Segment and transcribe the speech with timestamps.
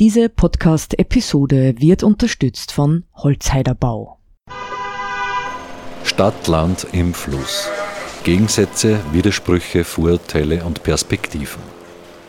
[0.00, 4.18] Diese Podcast-Episode wird unterstützt von Holzheiderbau.
[6.02, 7.68] Stadt, Land im Fluss.
[8.24, 11.62] Gegensätze, Widersprüche, Vorurteile und Perspektiven.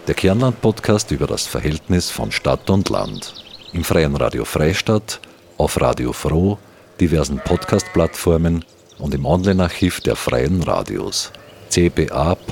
[0.08, 3.34] Der Kernland-Podcast über das Verhältnis von Stadt und Land.
[3.74, 5.20] Im freien Radio Freistadt,
[5.58, 6.60] auf Radio Froh,
[7.02, 8.64] diversen Podcast-Plattformen
[9.00, 11.32] und im Online-Archiv der freien Radios
[11.72, 12.46] cba.fro.at.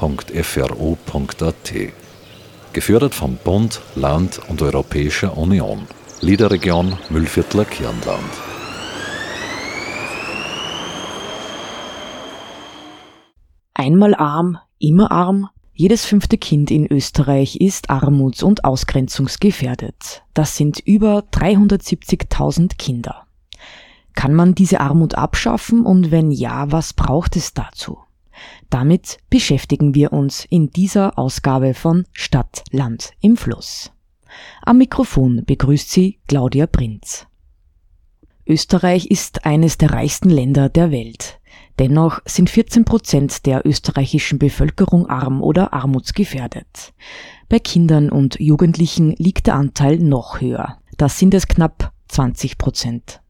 [2.74, 5.88] Gefördert vom Bund, Land und Europäischer Union.
[6.22, 8.24] Liederregion Müllviertler Kernland.
[13.76, 15.50] Einmal arm, immer arm.
[15.74, 20.24] Jedes fünfte Kind in Österreich ist armuts- und ausgrenzungsgefährdet.
[20.34, 23.28] Das sind über 370.000 Kinder.
[24.16, 28.00] Kann man diese Armut abschaffen und wenn ja, was braucht es dazu?
[28.70, 33.92] Damit beschäftigen wir uns in dieser Ausgabe von Stadt, Land im Fluss.
[34.64, 37.28] Am Mikrofon begrüßt sie Claudia Prinz.
[38.48, 41.40] Österreich ist eines der reichsten Länder der Welt.
[41.80, 46.94] Dennoch sind 14 Prozent der österreichischen Bevölkerung arm oder armutsgefährdet.
[47.50, 50.80] Bei Kindern und Jugendlichen liegt der Anteil noch höher.
[50.98, 53.22] Das sind es knapp 20 Prozent.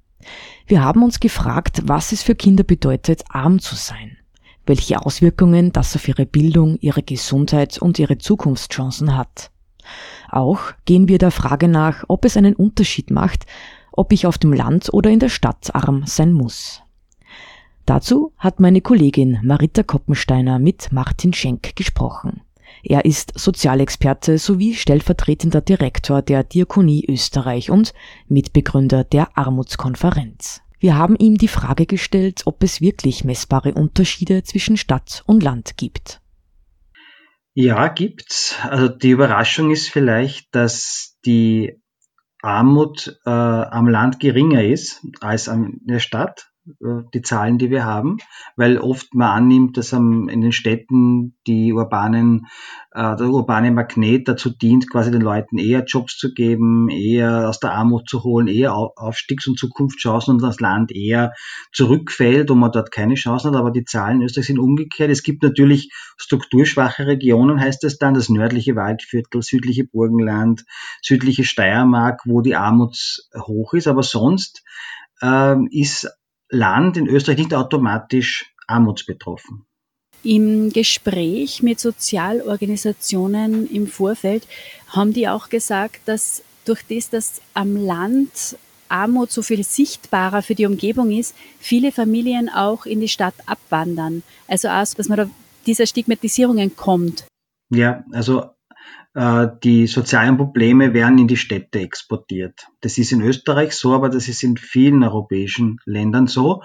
[0.67, 4.17] Wir haben uns gefragt, was es für Kinder bedeutet, arm zu sein
[4.65, 9.51] welche Auswirkungen das auf ihre Bildung, ihre Gesundheit und ihre Zukunftschancen hat.
[10.29, 13.45] Auch gehen wir der Frage nach, ob es einen Unterschied macht,
[13.91, 16.81] ob ich auf dem Land oder in der Stadt arm sein muss.
[17.85, 22.41] Dazu hat meine Kollegin Marita Koppensteiner mit Martin Schenk gesprochen.
[22.81, 27.93] Er ist Sozialexperte sowie stellvertretender Direktor der Diakonie Österreich und
[28.27, 30.62] Mitbegründer der Armutskonferenz.
[30.83, 35.77] Wir haben ihm die Frage gestellt, ob es wirklich messbare Unterschiede zwischen Stadt und Land
[35.77, 36.19] gibt.
[37.53, 38.57] Ja, gibt's.
[38.63, 41.81] Also die Überraschung ist vielleicht, dass die
[42.41, 46.51] Armut äh, am Land geringer ist als an der Stadt.
[46.65, 48.17] Äh, die Zahlen, die wir haben,
[48.55, 52.47] weil oft man annimmt, dass in den Städten die urbanen,
[52.91, 57.59] äh, der urbane Magnet dazu dient, quasi den Leuten eher Jobs zu geben, eher aus
[57.59, 61.33] der Armut zu holen, eher Aufstiegs- und Zukunftschancen und das Land eher
[61.73, 63.59] zurückfällt und man dort keine Chancen hat.
[63.59, 65.11] Aber die Zahlen in Österreich sind umgekehrt.
[65.11, 70.63] Es gibt natürlich strukturschwache Regionen, heißt es dann, das nördliche Waldviertel, südliche Burgenland,
[71.01, 72.97] südliche Steiermark, wo die Armut
[73.35, 73.87] hoch ist.
[73.87, 74.63] Aber sonst
[75.21, 76.09] ähm, ist
[76.53, 79.65] Land in Österreich nicht automatisch armutsbetroffen.
[80.23, 84.47] Im Gespräch mit Sozialorganisationen im Vorfeld
[84.87, 90.55] haben die auch gesagt, dass durch das, dass am Land Armut so viel sichtbarer für
[90.55, 94.23] die Umgebung ist, viele Familien auch in die Stadt abwandern.
[94.47, 95.29] Also auch, dass man da
[95.65, 97.25] dieser Stigmatisierung entkommt.
[97.69, 98.52] Ja, also
[99.15, 102.67] die sozialen Probleme werden in die Städte exportiert.
[102.81, 106.63] Das ist in Österreich so, aber das ist in vielen europäischen Ländern so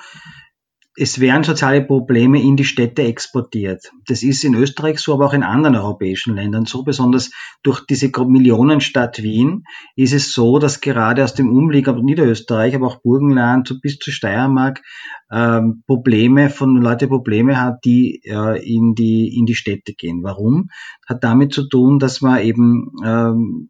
[1.01, 3.91] es werden soziale Probleme in die Städte exportiert.
[4.07, 6.83] Das ist in Österreich so, aber auch in anderen europäischen Ländern so.
[6.83, 7.31] Besonders
[7.63, 9.65] durch diese Millionenstadt Wien
[9.95, 14.11] ist es so, dass gerade aus dem Umlieg, aber Niederösterreich, aber auch Burgenland bis zu
[14.11, 14.83] Steiermark
[15.31, 20.23] ähm, Probleme von Leute Probleme hat, die äh, in die in die Städte gehen.
[20.25, 20.69] Warum?
[21.07, 23.69] Hat damit zu tun, dass man eben ähm,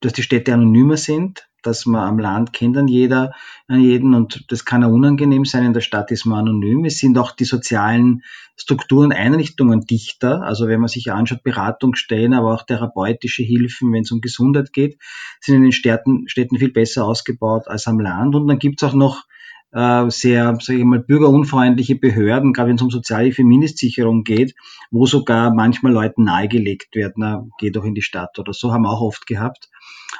[0.00, 3.32] dass die Städte anonymer sind, dass man am Land kennt an jeder,
[3.68, 5.64] an jeden und das kann ja unangenehm sein.
[5.64, 6.84] In der Stadt ist man anonym.
[6.84, 8.22] Es sind auch die sozialen
[8.56, 10.42] Strukturen, Einrichtungen dichter.
[10.42, 14.98] Also wenn man sich anschaut, Beratungsstellen, aber auch therapeutische Hilfen, wenn es um Gesundheit geht,
[15.40, 18.34] sind in den Städten, Städten viel besser ausgebaut als am Land.
[18.34, 19.24] Und dann gibt's auch noch
[19.72, 24.54] äh, sehr, sage ich mal, bürgerunfreundliche Behörden, gerade wenn es um Sozialhilfe, Mindestsicherung geht,
[24.90, 28.82] wo sogar manchmal Leuten nahegelegt wird, na, geh doch in die Stadt oder so, haben
[28.82, 29.68] wir auch oft gehabt.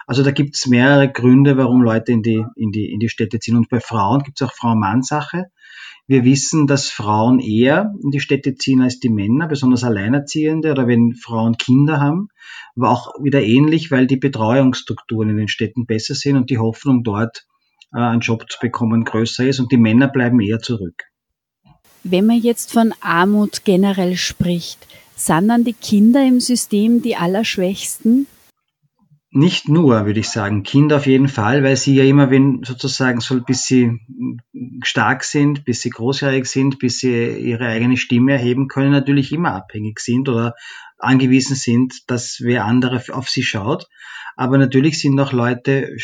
[0.07, 3.39] Also da gibt es mehrere Gründe, warum Leute in die, in die, in die Städte
[3.39, 3.57] ziehen.
[3.57, 5.47] Und bei Frauen gibt es auch Frau-Mann-Sache.
[6.09, 10.89] Wir wissen, dass Frauen eher in die Städte ziehen als die Männer, besonders Alleinerziehende oder
[10.89, 12.29] wenn Frauen Kinder haben.
[12.75, 17.05] Aber auch wieder ähnlich, weil die Betreuungsstrukturen in den Städten besser sind und die Hoffnung
[17.05, 17.47] dort
[17.93, 21.05] einen Job zu bekommen größer ist und die Männer bleiben eher zurück.
[22.05, 28.27] Wenn man jetzt von Armut generell spricht, sind dann die Kinder im System die Allerschwächsten?
[29.35, 30.63] Nicht nur, würde ich sagen.
[30.63, 33.99] Kinder auf jeden Fall, weil sie ja immer, wenn sozusagen so bis sie
[34.83, 39.55] stark sind, bis sie großjährig sind, bis sie ihre eigene Stimme erheben können, natürlich immer
[39.55, 40.55] abhängig sind oder
[40.99, 43.87] angewiesen sind, dass wer andere auf sie schaut.
[44.37, 45.97] Aber natürlich sind auch Leute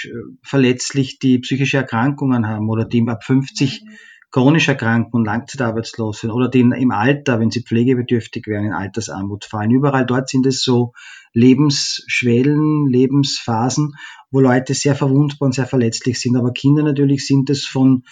[0.43, 3.85] verletzlich, die psychische Erkrankungen haben oder die ab 50
[4.31, 9.47] chronisch erkranken und langzeitarbeitslos sind oder die im Alter, wenn sie pflegebedürftig werden, in Altersarmut
[9.47, 9.71] fallen.
[9.71, 10.93] Überall dort sind es so
[11.33, 13.95] Lebensschwellen, Lebensphasen,
[14.31, 16.37] wo Leute sehr verwundbar und sehr verletzlich sind.
[16.37, 18.05] Aber Kinder natürlich sind es von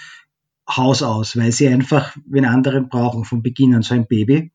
[0.68, 4.52] Haus aus, weil sie einfach, wenn andere brauchen, von Beginn an so ein Baby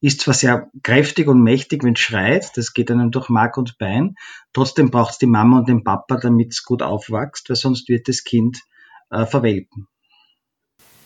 [0.00, 3.78] ist zwar sehr kräftig und mächtig, wenn es schreit, das geht einem durch Mark und
[3.78, 4.14] Bein,
[4.52, 8.08] trotzdem braucht es die Mama und den Papa, damit es gut aufwächst, weil sonst wird
[8.08, 8.60] das Kind
[9.10, 9.88] äh, verwelken.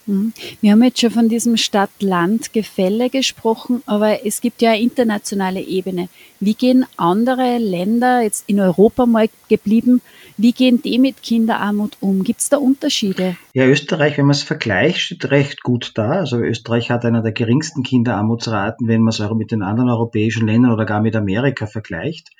[0.07, 0.33] Mhm.
[0.61, 6.09] Wir haben jetzt schon von diesem Stadt-Land-Gefälle gesprochen, aber es gibt ja eine internationale Ebene.
[6.41, 10.01] Wie gehen andere Länder, jetzt in Europa mal geblieben,
[10.37, 12.25] wie gehen die mit Kinderarmut um?
[12.25, 13.37] Gibt es da Unterschiede?
[13.53, 16.11] Ja, Österreich, wenn man es vergleicht, steht recht gut da.
[16.11, 20.47] Also Österreich hat einer der geringsten Kinderarmutsraten, wenn man es auch mit den anderen europäischen
[20.47, 22.31] Ländern oder gar mit Amerika vergleicht.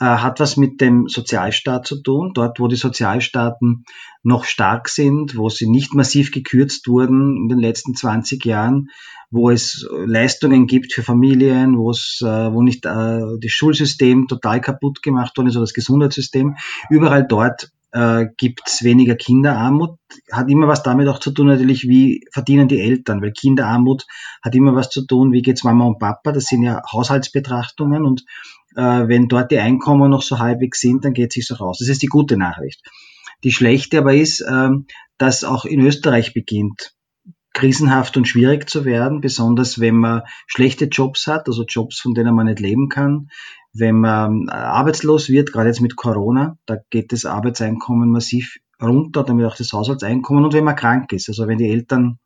[0.00, 2.32] Äh, hat was mit dem Sozialstaat zu tun.
[2.32, 3.84] Dort, wo die Sozialstaaten
[4.22, 8.88] noch stark sind, wo sie nicht massiv gekürzt wurden in den letzten 20 Jahren,
[9.30, 14.62] wo es Leistungen gibt für Familien, wo es, äh, wo nicht äh, das Schulsystem total
[14.62, 16.56] kaputt gemacht worden ist oder das Gesundheitssystem.
[16.88, 19.98] Überall dort äh, gibt es weniger Kinderarmut.
[20.32, 24.06] Hat immer was damit auch zu tun, natürlich, wie verdienen die Eltern, weil Kinderarmut
[24.42, 28.24] hat immer was zu tun, wie geht's Mama und Papa, das sind ja Haushaltsbetrachtungen und
[28.74, 31.78] wenn dort die Einkommen noch so halbwegs sind, dann geht es sich so raus.
[31.80, 32.80] Das ist die gute Nachricht.
[33.42, 34.86] Die schlechte aber ist, ähm,
[35.18, 36.94] dass auch in Österreich beginnt,
[37.52, 42.34] krisenhaft und schwierig zu werden, besonders wenn man schlechte Jobs hat, also Jobs, von denen
[42.34, 43.28] man nicht leben kann,
[43.72, 49.24] wenn man äh, arbeitslos wird, gerade jetzt mit Corona, da geht das Arbeitseinkommen massiv runter,
[49.24, 52.18] damit auch das Haushaltseinkommen und wenn man krank ist, also wenn die Eltern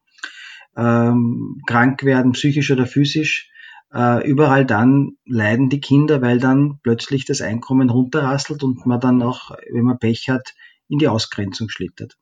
[0.77, 3.51] ähm, krank werden, psychisch oder physisch,
[3.95, 9.23] äh, überall dann leiden die Kinder, weil dann plötzlich das Einkommen runterrasselt und man dann
[9.23, 10.55] auch, wenn man Pech hat,
[10.89, 12.17] in die Ausgrenzung schlittert.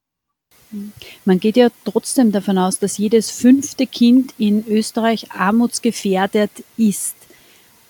[1.24, 7.16] Man geht ja trotzdem davon aus, dass jedes fünfte Kind in Österreich armutsgefährdet ist.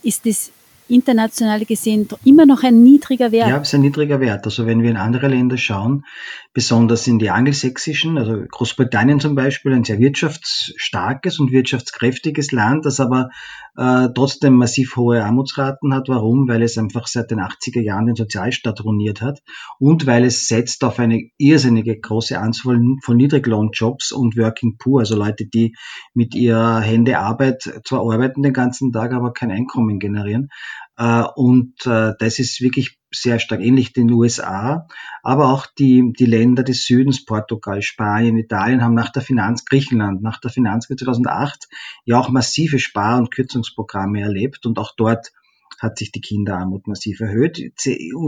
[0.03, 0.51] Ist das
[0.89, 3.49] international gesehen immer noch ein niedriger Wert.
[3.49, 4.45] Ja, es ist ein niedriger Wert.
[4.45, 6.05] Also wenn wir in andere Länder schauen,
[6.55, 13.01] besonders in die angelsächsischen, also Großbritannien zum Beispiel, ein sehr wirtschaftsstarkes und wirtschaftskräftiges Land, das
[13.01, 13.31] aber
[13.77, 16.09] äh, trotzdem massiv hohe Armutsraten hat.
[16.09, 16.49] Warum?
[16.49, 19.41] Weil es einfach seit den 80er Jahren den Sozialstaat ruiniert hat
[19.79, 25.17] und weil es setzt auf eine irrsinnige große Anzahl von Niedriglohnjobs und Working Poor, also
[25.17, 25.75] Leute, die
[26.13, 30.51] mit ihrer Hände Arbeit zwar arbeiten den ganzen Tag, aber kein Einkommen generieren.
[30.97, 34.87] Äh, und äh, das ist wirklich sehr stark ähnlich den USA,
[35.23, 40.23] aber auch die, die Länder des Südens, Portugal, Spanien, Italien, haben nach der Finanz, Griechenland,
[40.23, 41.69] nach der Finanzkrise 2008
[42.05, 45.33] ja auch massive Spar- und Kürzungsprogramme erlebt und auch dort
[45.79, 47.61] hat sich die Kinderarmut massiv erhöht.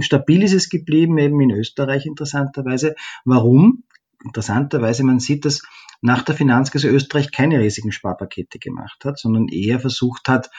[0.00, 2.96] Stabil ist es geblieben, eben in Österreich interessanterweise.
[3.24, 3.84] Warum?
[4.24, 5.62] Interessanterweise, man sieht, dass
[6.00, 10.50] nach der Finanzkrise Österreich keine riesigen Sparpakete gemacht hat, sondern eher versucht hat, äh,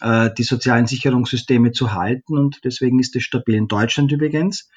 [0.00, 3.54] die sozialen Sicherungssysteme zu halten und deswegen ist es stabil.
[3.54, 4.68] In Deutschland übrigens,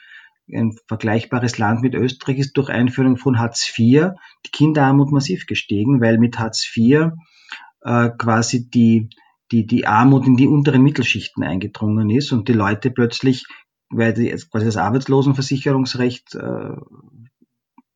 [0.54, 4.12] ein vergleichbares Land mit Österreich, ist durch Einführung von Hartz IV
[4.46, 7.12] die Kinderarmut massiv gestiegen, weil mit Hartz IV
[7.82, 9.10] äh, quasi die,
[9.52, 13.46] die, die Armut in die unteren Mittelschichten eingedrungen ist und die Leute plötzlich,
[13.90, 16.76] weil die, quasi das Arbeitslosenversicherungsrecht äh,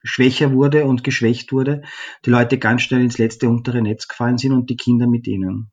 [0.03, 1.83] schwächer wurde und geschwächt wurde,
[2.25, 5.71] die Leute ganz schnell ins letzte untere Netz gefallen sind und die Kinder mit ihnen.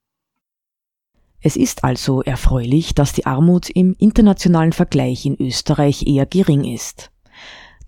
[1.42, 7.10] Es ist also erfreulich, dass die Armut im internationalen Vergleich in Österreich eher gering ist.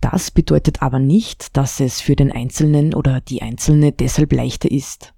[0.01, 5.13] Das bedeutet aber nicht, dass es für den Einzelnen oder die Einzelne deshalb leichter ist.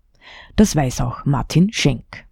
[0.56, 2.26] Das weiß auch Martin Schenk.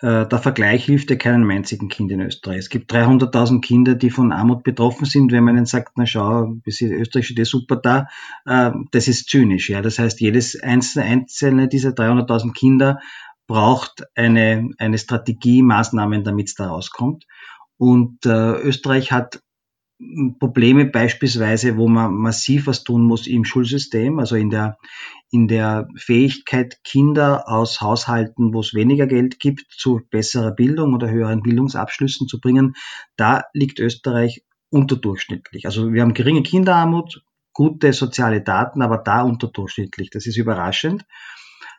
[0.00, 2.58] Äh, der Vergleich hilft ja keinem einzigen Kind in Österreich.
[2.58, 5.30] Es gibt 300.000 Kinder, die von Armut betroffen sind.
[5.30, 8.08] Wenn man ihnen sagt, na schau, bis Österreich steht super da,
[8.46, 9.68] äh, das ist zynisch.
[9.68, 12.98] Ja, Das heißt, jedes einzelne dieser 300.000 Kinder
[13.50, 17.26] braucht eine, eine Strategie, Maßnahmen, damit es da rauskommt.
[17.78, 19.42] Und äh, Österreich hat
[20.38, 24.78] Probleme beispielsweise, wo man massiv was tun muss im Schulsystem, also in der,
[25.32, 31.10] in der Fähigkeit, Kinder aus Haushalten, wo es weniger Geld gibt, zu besserer Bildung oder
[31.10, 32.76] höheren Bildungsabschlüssen zu bringen.
[33.16, 35.66] Da liegt Österreich unterdurchschnittlich.
[35.66, 40.10] Also wir haben geringe Kinderarmut, gute soziale Daten, aber da unterdurchschnittlich.
[40.10, 41.04] Das ist überraschend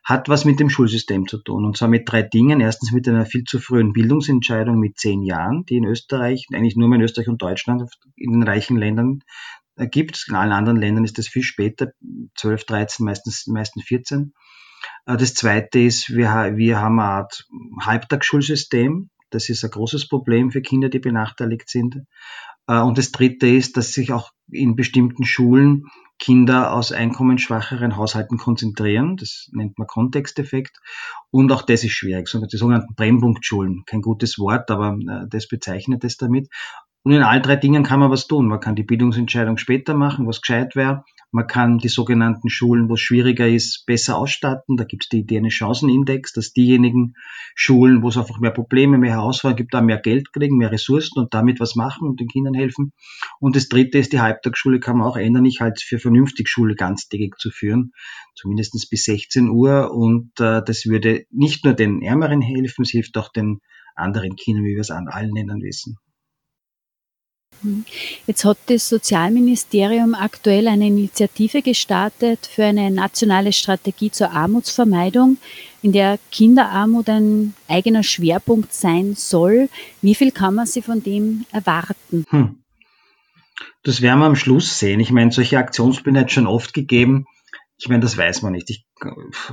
[0.04, 1.66] hat was mit dem Schulsystem zu tun.
[1.66, 2.60] Und zwar mit drei Dingen.
[2.60, 6.88] Erstens mit einer viel zu frühen Bildungsentscheidung mit zehn Jahren, die in Österreich, eigentlich nur
[6.88, 7.84] mehr in Österreich und Deutschland,
[8.16, 9.20] in den reichen Ländern
[9.76, 10.26] äh, gibt.
[10.28, 11.92] In allen anderen Ländern ist das viel später,
[12.36, 14.34] 12, 13, meistens, meistens 14.
[15.06, 17.46] Äh, das zweite ist, wir, wir haben eine Art
[17.82, 19.10] Halbtagsschulsystem.
[19.30, 22.00] Das ist ein großes Problem für Kinder, die benachteiligt sind.
[22.68, 25.86] Äh, und das dritte ist, dass sich auch in bestimmten Schulen
[26.22, 29.18] Kinder aus einkommensschwacheren Haushalten konzentrieren.
[29.18, 30.80] Das nennt man Kontexteffekt.
[31.32, 32.30] Und auch das ist schwierig.
[32.32, 33.84] Die sogenannten Brennpunktschulen.
[33.88, 36.48] Kein gutes Wort, aber äh, das bezeichnet es damit.
[37.04, 38.48] Und in all drei Dingen kann man was tun.
[38.48, 41.04] Man kann die Bildungsentscheidung später machen, was gescheit wäre.
[41.34, 44.76] Man kann die sogenannten Schulen, wo es schwieriger ist, besser ausstatten.
[44.76, 47.16] Da gibt es die Idee eines Chancenindex, dass diejenigen
[47.56, 51.20] Schulen, wo es einfach mehr Probleme, mehr Herausforderungen gibt, da mehr Geld kriegen, mehr Ressourcen
[51.20, 52.92] und damit was machen und den Kindern helfen.
[53.40, 55.46] Und das dritte ist, die Halbtagsschule kann man auch ändern.
[55.46, 57.94] Ich halte es für vernünftig, Schule ganztägig zu führen,
[58.36, 59.94] zumindest bis 16 Uhr.
[59.94, 63.62] Und äh, das würde nicht nur den Ärmeren helfen, es hilft auch den
[63.96, 65.98] anderen Kindern, wie wir es an allen Ländern wissen.
[68.28, 75.38] Jetzt hat das Sozialministerium aktuell eine Initiative gestartet für eine nationale Strategie zur Armutsvermeidung,
[75.82, 79.70] in der Kinderarmut ein eigener Schwerpunkt sein soll.
[80.02, 82.26] Wie viel kann man sich von dem erwarten?
[82.30, 82.58] Hm.
[83.84, 85.00] Das werden wir am Schluss sehen.
[85.00, 87.26] Ich meine, solche Aktionspläne hat es schon oft gegeben.
[87.84, 88.70] Ich meine, das weiß man nicht.
[88.70, 88.86] Ich,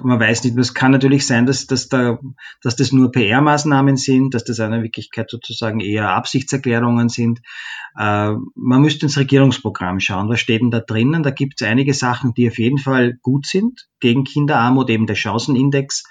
[0.03, 0.59] man weiß nicht.
[0.59, 2.19] Es kann natürlich sein, dass, dass, da,
[2.61, 7.41] dass das nur PR-Maßnahmen sind, dass das in Wirklichkeit sozusagen eher Absichtserklärungen sind.
[7.99, 10.29] Äh, man müsste ins Regierungsprogramm schauen.
[10.29, 11.23] Was steht denn da drinnen?
[11.23, 15.17] Da gibt es einige Sachen, die auf jeden Fall gut sind gegen Kinderarmut, eben der
[15.17, 16.05] Chancenindex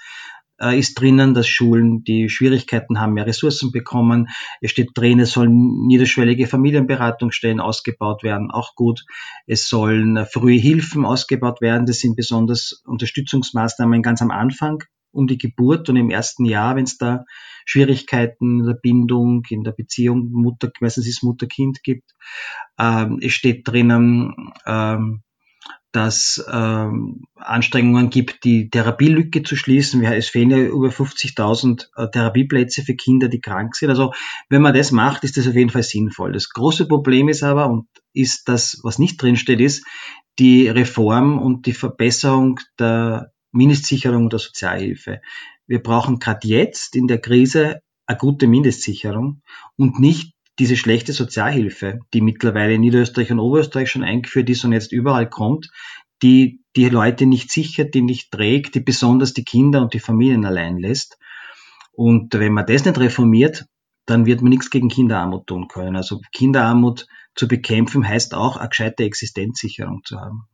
[0.58, 4.28] ist drinnen, dass Schulen, die Schwierigkeiten haben, mehr Ressourcen bekommen.
[4.60, 9.04] Es steht drin, es sollen niederschwellige Familienberatungsstellen ausgebaut werden, auch gut.
[9.46, 11.86] Es sollen frühe Hilfen ausgebaut werden.
[11.86, 16.84] Das sind besonders Unterstützungsmaßnahmen ganz am Anfang um die Geburt und im ersten Jahr, wenn
[16.84, 17.24] es da
[17.64, 22.14] Schwierigkeiten in der Bindung, in der Beziehung Mutter, meistens ist Mutter-Kind gibt.
[22.78, 25.22] Ähm, es steht drinnen, ähm,
[25.92, 30.04] dass ähm, Anstrengungen gibt, die Therapielücke zu schließen.
[30.04, 33.88] Es fehlen ja über 50.000 äh, Therapieplätze für Kinder, die krank sind.
[33.88, 34.12] Also
[34.50, 36.32] wenn man das macht, ist das auf jeden Fall sinnvoll.
[36.32, 39.84] Das große Problem ist aber, und ist das, was nicht drinsteht, ist
[40.38, 45.20] die Reform und die Verbesserung der Mindestsicherung der Sozialhilfe.
[45.66, 49.42] Wir brauchen gerade jetzt in der Krise eine gute Mindestsicherung
[49.76, 54.72] und nicht diese schlechte Sozialhilfe, die mittlerweile in Niederösterreich und Oberösterreich schon eingeführt ist und
[54.72, 55.70] jetzt überall kommt,
[56.22, 60.44] die die Leute nicht sichert, die nicht trägt, die besonders die Kinder und die Familien
[60.44, 61.18] allein lässt.
[61.92, 63.66] Und wenn man das nicht reformiert,
[64.06, 65.96] dann wird man nichts gegen Kinderarmut tun können.
[65.96, 70.48] Also Kinderarmut zu bekämpfen heißt auch, eine gescheite Existenzsicherung zu haben.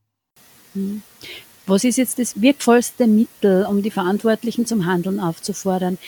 [0.75, 1.03] Hm.
[1.67, 5.99] Was ist jetzt das wirkvollste Mittel, um die Verantwortlichen zum Handeln aufzufordern?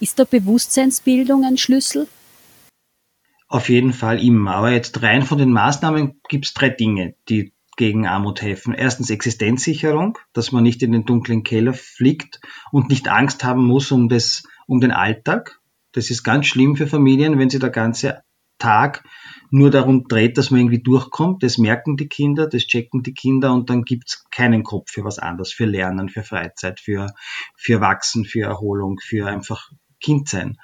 [0.00, 2.08] Ist da Bewusstseinsbildung ein Schlüssel?
[3.54, 4.56] Auf jeden Fall immer.
[4.56, 8.74] Aber jetzt rein von den Maßnahmen gibt es drei Dinge, die gegen Armut helfen.
[8.74, 12.40] Erstens Existenzsicherung, dass man nicht in den dunklen Keller fliegt
[12.72, 15.60] und nicht Angst haben muss um, das, um den Alltag.
[15.92, 18.24] Das ist ganz schlimm für Familien, wenn sie der ganze
[18.58, 19.04] Tag
[19.50, 21.44] nur darum dreht, dass man irgendwie durchkommt.
[21.44, 25.20] Das merken die Kinder, das checken die Kinder und dann gibt's keinen Kopf für was
[25.20, 27.14] anderes, für Lernen, für Freizeit, für,
[27.54, 29.70] für Wachsen, für Erholung, für einfach
[30.00, 30.58] Kind sein.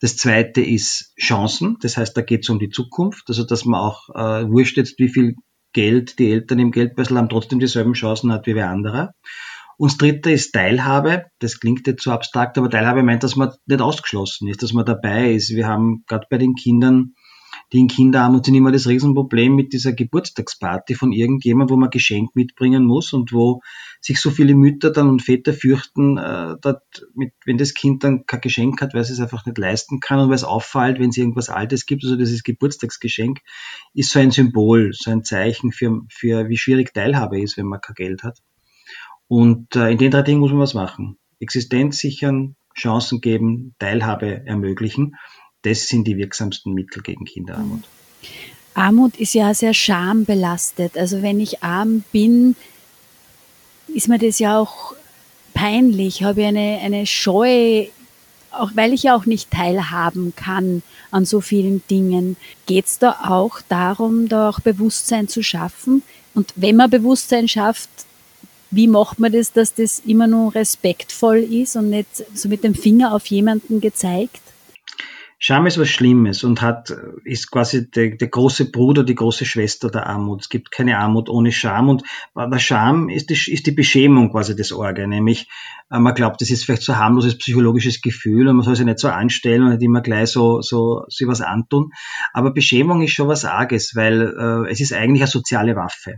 [0.00, 3.80] Das zweite ist Chancen, das heißt, da geht es um die Zukunft, also dass man
[3.80, 5.36] auch äh, wurscht jetzt, wie viel
[5.72, 9.12] Geld die Eltern im Geldbeutel haben, trotzdem dieselben Chancen hat wie wer andere.
[9.76, 11.26] Und das dritte ist Teilhabe.
[11.38, 14.86] Das klingt jetzt so abstrakt, aber Teilhabe meint, dass man nicht ausgeschlossen ist, dass man
[14.86, 15.50] dabei ist.
[15.50, 17.14] Wir haben gerade bei den Kindern
[17.72, 22.36] die in Kinderarmut sind immer das Riesenproblem mit dieser Geburtstagsparty von irgendjemand, wo man Geschenk
[22.36, 23.60] mitbringen muss und wo
[24.00, 26.54] sich so viele Mütter dann und Väter fürchten, äh,
[27.14, 30.20] mit, wenn das Kind dann kein Geschenk hat, weil es es einfach nicht leisten kann
[30.20, 33.40] und weil es auffällt, wenn es irgendwas Altes gibt, also dieses Geburtstagsgeschenk,
[33.94, 37.80] ist so ein Symbol, so ein Zeichen für, für wie schwierig Teilhabe ist, wenn man
[37.80, 38.38] kein Geld hat.
[39.26, 41.18] Und äh, in den drei Dingen muss man was machen.
[41.40, 45.16] Existenz sichern, Chancen geben, Teilhabe ermöglichen
[45.66, 47.82] das sind die wirksamsten Mittel gegen Kinderarmut.
[48.74, 50.96] Armut ist ja sehr schambelastet.
[50.96, 52.54] Also wenn ich arm bin,
[53.88, 54.94] ist mir das ja auch
[55.54, 57.86] peinlich, habe ich eine, eine Scheu,
[58.52, 62.36] auch weil ich ja auch nicht teilhaben kann an so vielen Dingen.
[62.66, 66.02] Geht es da auch darum, da auch Bewusstsein zu schaffen?
[66.34, 67.90] Und wenn man Bewusstsein schafft,
[68.70, 72.74] wie macht man das, dass das immer nur respektvoll ist und nicht so mit dem
[72.74, 74.42] Finger auf jemanden gezeigt?
[75.38, 76.90] Scham ist was Schlimmes und hat,
[77.24, 80.40] ist quasi der, der, große Bruder, die große Schwester der Armut.
[80.42, 84.56] Es gibt keine Armut ohne Scham und der Scham ist die, ist die Beschämung quasi
[84.56, 85.46] des Orge, nämlich
[85.90, 88.86] äh, man glaubt, das ist vielleicht so ein harmloses psychologisches Gefühl und man soll sich
[88.86, 91.90] nicht so anstellen und nicht immer gleich so, so, so was antun.
[92.32, 96.16] Aber Beschämung ist schon was Arges, weil äh, es ist eigentlich eine soziale Waffe.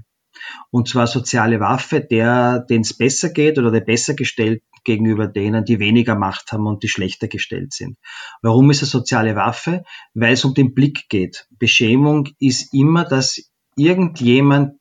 [0.70, 5.66] Und zwar soziale Waffe, der, denen es besser geht oder der besser gestellt gegenüber denen,
[5.66, 7.99] die weniger Macht haben und die schlechter gestellt sind.
[8.40, 9.83] Warum ist es soziale Waffe?
[10.14, 11.47] Weil es um den Blick geht.
[11.59, 14.80] Beschämung ist immer, dass irgendjemand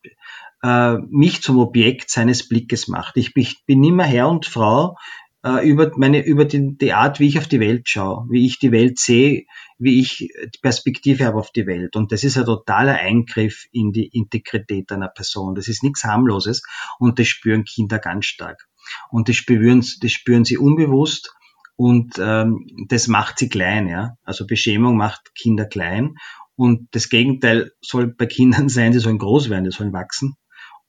[0.64, 3.18] äh, mich zum Objekt seines Blickes macht.
[3.18, 4.96] Ich, ich bin immer Herr und Frau
[5.44, 8.60] äh, über meine über die, die Art, wie ich auf die Welt schaue, wie ich
[8.60, 9.44] die Welt sehe,
[9.78, 11.98] wie ich die Perspektive habe auf die Welt.
[11.98, 15.54] Und das ist ein totaler Eingriff in die Integrität einer Person.
[15.54, 16.64] Das ist nichts harmloses
[16.98, 18.70] und das spüren Kinder ganz stark.
[19.10, 21.34] Und das spüren, das spüren sie unbewusst
[21.76, 23.88] und ähm, das macht sie klein.
[23.88, 24.18] Ja?
[24.24, 26.16] Also Beschämung macht Kinder klein
[26.56, 30.36] und das Gegenteil soll bei Kindern sein, die sollen groß werden, die sollen wachsen.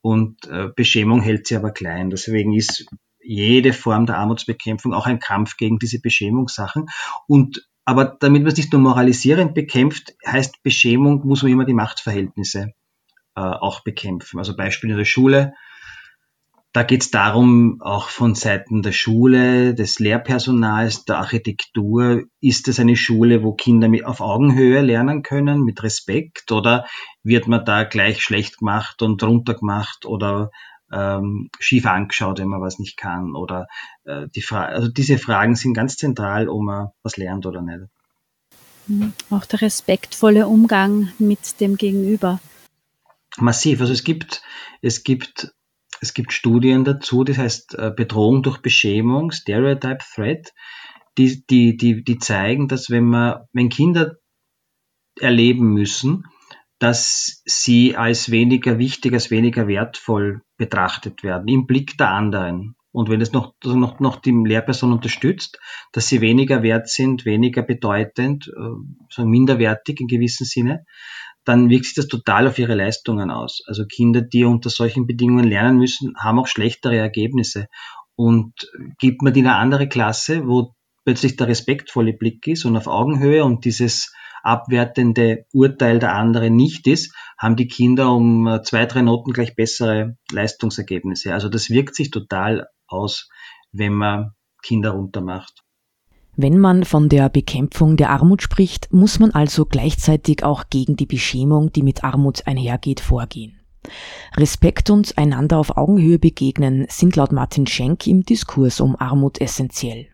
[0.01, 2.11] Und äh, Beschämung hält sie aber klein.
[2.11, 2.87] Deswegen ist
[3.21, 6.87] jede Form der Armutsbekämpfung auch ein Kampf gegen diese Beschämungssachen.
[7.27, 11.75] Und aber damit man es nicht nur moralisierend bekämpft, heißt Beschämung, muss man immer die
[11.75, 12.73] Machtverhältnisse
[13.35, 14.39] äh, auch bekämpfen.
[14.39, 15.55] Also Beispiel in der Schule,
[16.79, 22.79] da geht es darum, auch von Seiten der Schule, des Lehrpersonals, der Architektur, ist es
[22.79, 26.87] eine Schule, wo Kinder mit auf Augenhöhe lernen können, mit Respekt, oder
[27.25, 30.53] wird man da gleich schlecht gemacht und runtergemacht oder
[30.93, 33.35] ähm, schief angeschaut, wenn man was nicht kann.
[33.35, 33.67] Oder
[34.05, 37.91] äh, die Fra also diese Fragen sind ganz zentral, ob man was lernt oder nicht.
[38.87, 39.15] Mhm.
[39.31, 42.39] Auch der respektvolle Umgang mit dem Gegenüber.
[43.37, 43.81] Massiv.
[43.81, 44.43] Also es gibt,
[44.81, 45.53] es gibt,
[46.01, 50.53] es gibt Studien dazu, das heißt äh, Bedrohung durch Beschämung, Stereotype Threat,
[51.17, 54.17] die, die, die, die zeigen, dass wenn man, wenn Kinder
[55.21, 56.25] erleben müssen,
[56.79, 62.77] dass sie als weniger wichtig, als weniger wertvoll betrachtet werden, im Blick der anderen.
[62.93, 65.59] Und wenn es noch, noch, noch die Lehrperson unterstützt,
[65.93, 68.71] dass sie weniger wert sind, weniger bedeutend, äh,
[69.11, 70.85] so minderwertig in gewissem Sinne,
[71.49, 73.63] dann wirkt sich das total auf ihre Leistungen aus.
[73.67, 77.69] Also Kinder, die unter solchen Bedingungen lernen müssen, haben auch schlechtere Ergebnisse.
[78.17, 80.75] Und gibt man die in eine andere Klasse, wo
[81.05, 84.13] plötzlich der respektvolle Blick ist und auf Augenhöhe und dieses
[84.43, 89.55] abwertende Urteil der anderen nicht ist, haben die Kinder um äh, zwei, drei Noten gleich
[89.55, 91.33] bessere Leistungsergebnisse.
[91.33, 93.29] Also das wirkt sich total aus,
[93.73, 95.63] wenn man Kinder runtermacht.
[96.41, 101.05] Wenn man von der Bekämpfung der Armut spricht, muss man also gleichzeitig auch gegen die
[101.05, 103.59] Beschämung, die mit Armut einhergeht, vorgehen.
[104.37, 110.07] Respekt und einander auf Augenhöhe begegnen sind laut Martin Schenk im Diskurs um Armut essentiell.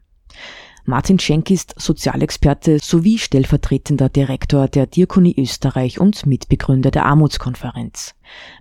[0.87, 8.15] Martin Schenk ist Sozialexperte sowie stellvertretender Direktor der Diakonie Österreich und Mitbegründer der Armutskonferenz.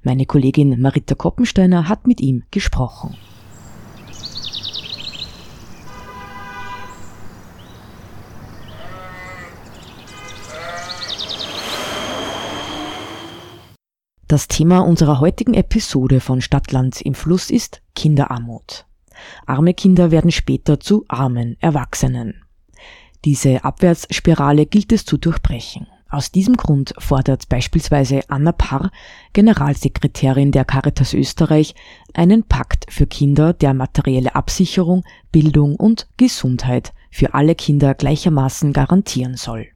[0.03, 3.15] Meine Kollegin Marita Koppensteiner hat mit ihm gesprochen.
[14.33, 18.87] Das Thema unserer heutigen Episode von Stadtland im Fluss ist Kinderarmut.
[19.45, 22.41] Arme Kinder werden später zu armen Erwachsenen.
[23.25, 25.85] Diese Abwärtsspirale gilt es zu durchbrechen.
[26.09, 28.89] Aus diesem Grund fordert beispielsweise Anna Parr,
[29.33, 31.75] Generalsekretärin der Caritas Österreich,
[32.15, 39.37] einen Pakt für Kinder, der materielle Absicherung, Bildung und Gesundheit für alle Kinder gleichermaßen garantieren
[39.37, 39.72] soll.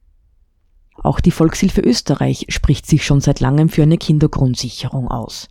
[1.04, 5.48] Auch die Volkshilfe Österreich spricht sich schon seit langem für eine Kindergrundsicherung aus.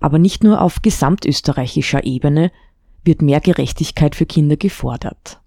[0.00, 2.52] Aber nicht nur auf gesamtösterreichischer Ebene,
[3.04, 5.40] wird mehr Gerechtigkeit für Kinder gefordert.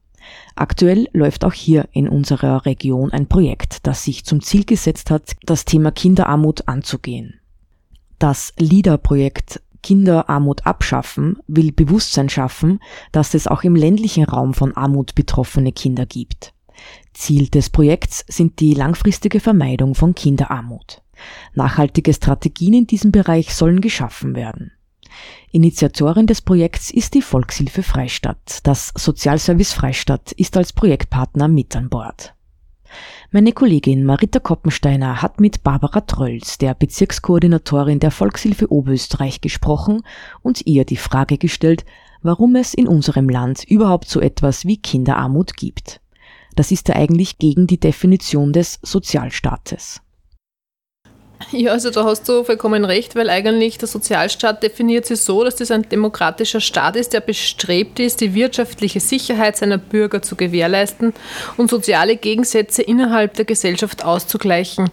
[0.55, 5.35] Aktuell läuft auch hier in unserer Region ein Projekt, das sich zum Ziel gesetzt hat,
[5.43, 7.39] das Thema Kinderarmut anzugehen.
[8.17, 12.79] Das LIDA-Projekt Kinderarmut abschaffen will Bewusstsein schaffen,
[13.11, 16.53] dass es auch im ländlichen Raum von Armut betroffene Kinder gibt.
[17.19, 21.01] Ziel des Projekts sind die langfristige Vermeidung von Kinderarmut.
[21.53, 24.71] Nachhaltige Strategien in diesem Bereich sollen geschaffen werden.
[25.51, 28.59] Initiatorin des Projekts ist die Volkshilfe Freistadt.
[28.63, 32.35] Das Sozialservice Freistadt ist als Projektpartner mit an Bord.
[33.31, 40.03] Meine Kollegin Marita Koppensteiner hat mit Barbara Trölls, der Bezirkskoordinatorin der Volkshilfe Oberösterreich, gesprochen
[40.41, 41.83] und ihr die Frage gestellt,
[42.21, 45.99] warum es in unserem Land überhaupt so etwas wie Kinderarmut gibt.
[46.59, 50.01] Das ist ja eigentlich gegen die Definition des Sozialstaates.
[51.51, 55.55] Ja, also da hast du vollkommen recht, weil eigentlich der Sozialstaat definiert sich so, dass
[55.55, 61.13] das ein demokratischer Staat ist, der bestrebt ist, die wirtschaftliche Sicherheit seiner Bürger zu gewährleisten
[61.55, 64.89] und soziale Gegensätze innerhalb der Gesellschaft auszugleichen.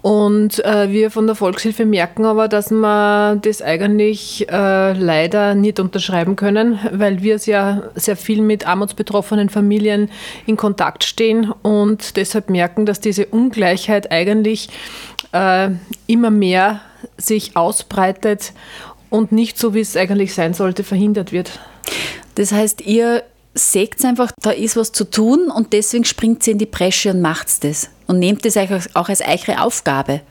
[0.00, 5.80] Und äh, wir von der Volkshilfe merken aber, dass wir das eigentlich äh, leider nicht
[5.80, 10.08] unterschreiben können, weil wir ja sehr viel mit armutsbetroffenen Familien
[10.46, 14.68] in Kontakt stehen und deshalb merken, dass diese Ungleichheit eigentlich
[15.32, 15.70] äh,
[16.06, 16.80] immer mehr
[17.16, 18.52] sich ausbreitet
[19.10, 21.58] und nicht so, wie es eigentlich sein sollte, verhindert wird.
[22.36, 26.58] Das heißt, ihr seht einfach, da ist was zu tun und deswegen springt sie in
[26.58, 30.22] die Bresche und macht das und nehmt es euch auch als eure Aufgabe.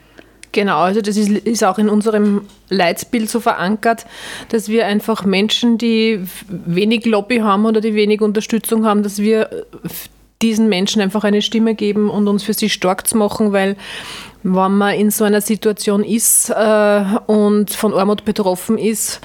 [0.52, 4.06] Genau, also das ist, ist, auch in unserem Leitbild so verankert,
[4.48, 9.50] dass wir einfach Menschen, die wenig Lobby haben oder die wenig Unterstützung haben, dass wir
[10.40, 13.76] diesen Menschen einfach eine Stimme geben und uns für sie stark zu machen, weil
[14.42, 19.20] wenn man in so einer Situation ist äh, und von Armut betroffen ist,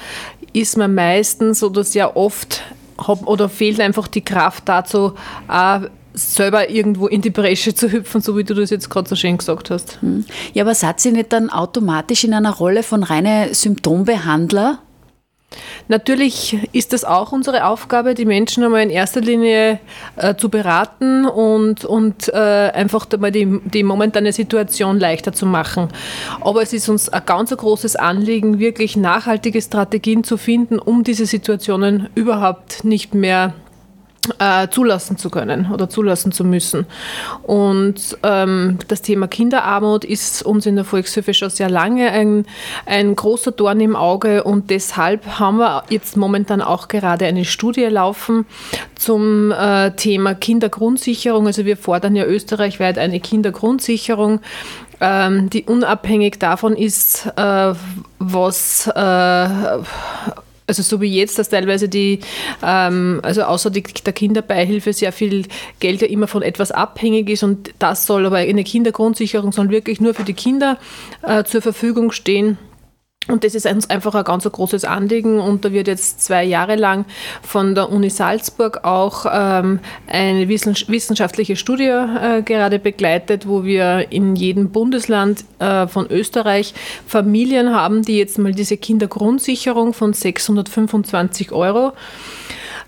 [0.53, 2.63] ist man meistens oder sehr oft
[3.25, 5.13] oder fehlt einfach die Kraft dazu,
[5.47, 5.81] auch
[6.13, 9.37] selber irgendwo in die Bresche zu hüpfen, so wie du das jetzt gerade so schön
[9.37, 10.01] gesagt hast.
[10.01, 10.25] Hm.
[10.53, 14.79] Ja, aber seid ihr nicht dann automatisch in einer Rolle von reine Symptombehandler?
[15.87, 19.79] Natürlich ist es auch unsere Aufgabe, die Menschen einmal in erster Linie
[20.15, 25.89] äh, zu beraten und, und äh, einfach einmal die, die momentane Situation leichter zu machen.
[26.41, 31.25] Aber es ist uns ein ganz großes Anliegen, wirklich nachhaltige Strategien zu finden, um diese
[31.25, 33.53] Situationen überhaupt nicht mehr
[34.39, 36.85] äh, zulassen zu können oder zulassen zu müssen.
[37.43, 42.45] Und ähm, das Thema Kinderarmut ist uns in der Volkshilfe schon sehr lange ein,
[42.85, 47.85] ein großer Dorn im Auge und deshalb haben wir jetzt momentan auch gerade eine Studie
[47.85, 48.45] laufen
[48.95, 51.47] zum äh, Thema Kindergrundsicherung.
[51.47, 54.39] Also wir fordern ja österreichweit eine Kindergrundsicherung
[55.01, 57.73] ähm, die unabhängig davon ist, äh,
[58.19, 59.49] was äh,
[60.67, 62.19] also so wie jetzt, dass teilweise die,
[62.63, 65.45] ähm, also außer die, der Kinderbeihilfe sehr viel
[65.79, 69.99] Geld ja immer von etwas abhängig ist und das soll aber eine Kindergrundsicherung soll wirklich
[69.99, 70.77] nur für die Kinder
[71.21, 72.57] äh, zur Verfügung stehen.
[73.27, 75.39] Und das ist uns einfach ein ganz großes Anliegen.
[75.39, 77.05] Und da wird jetzt zwei Jahre lang
[77.41, 84.35] von der Uni Salzburg auch ähm, eine wissenschaftliche Studie äh, gerade begleitet, wo wir in
[84.35, 86.73] jedem Bundesland äh, von Österreich
[87.07, 91.93] Familien haben, die jetzt mal diese Kindergrundsicherung von 625 Euro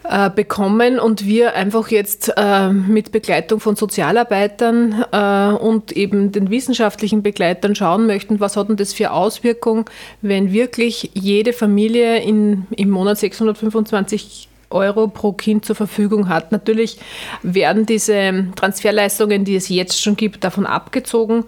[0.09, 6.49] äh, bekommen und wir einfach jetzt äh, mit Begleitung von Sozialarbeitern äh, und eben den
[6.49, 9.85] wissenschaftlichen Begleitern schauen möchten, was hat denn das für Auswirkungen,
[10.21, 16.51] wenn wirklich jede Familie in, im Monat 625 Euro pro Kind zur Verfügung hat.
[16.51, 16.99] Natürlich
[17.41, 21.45] werden diese Transferleistungen, die es jetzt schon gibt, davon abgezogen.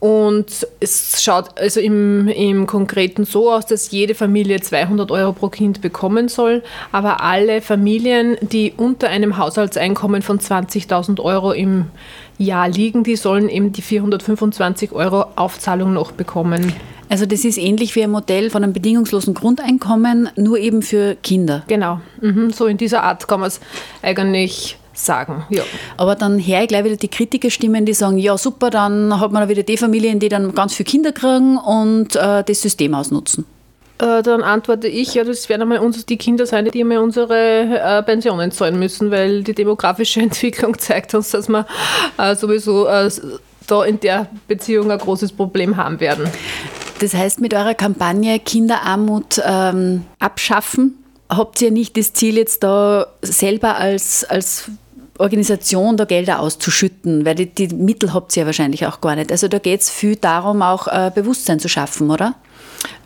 [0.00, 5.48] Und es schaut also im, im Konkreten so aus, dass jede Familie 200 Euro pro
[5.48, 11.86] Kind bekommen soll, aber alle Familien, die unter einem Haushaltseinkommen von 20.000 Euro im
[12.42, 16.72] Jahr liegen, die sollen eben die 425 Euro Aufzahlung noch bekommen.
[17.08, 21.62] Also das ist ähnlich wie ein Modell von einem bedingungslosen Grundeinkommen, nur eben für Kinder.
[21.68, 22.50] Genau, mhm.
[22.50, 23.60] so in dieser Art kann man es
[24.00, 25.44] eigentlich sagen.
[25.50, 25.62] Ja.
[25.96, 29.62] Aber dann ich gleich wieder die Kritikerstimmen, die sagen, ja super, dann hat man wieder
[29.62, 33.44] die Familien, die dann ganz viele Kinder kriegen und äh, das System ausnutzen.
[34.02, 37.36] Äh, dann antworte ich, ja, das werden einmal uns, die Kinder sein, die einmal unsere
[37.36, 41.66] äh, Pensionen zahlen müssen, weil die demografische Entwicklung zeigt uns, dass wir
[42.18, 43.08] äh, sowieso äh,
[43.68, 46.28] da in der Beziehung ein großes Problem haben werden.
[46.98, 53.06] Das heißt, mit eurer Kampagne Kinderarmut ähm, abschaffen, habt ihr nicht das Ziel, jetzt da
[53.22, 54.68] selber als, als
[55.18, 59.30] Organisation da Gelder auszuschütten, weil die, die Mittel habt ihr ja wahrscheinlich auch gar nicht.
[59.30, 62.34] Also da geht es viel darum, auch äh, Bewusstsein zu schaffen, oder?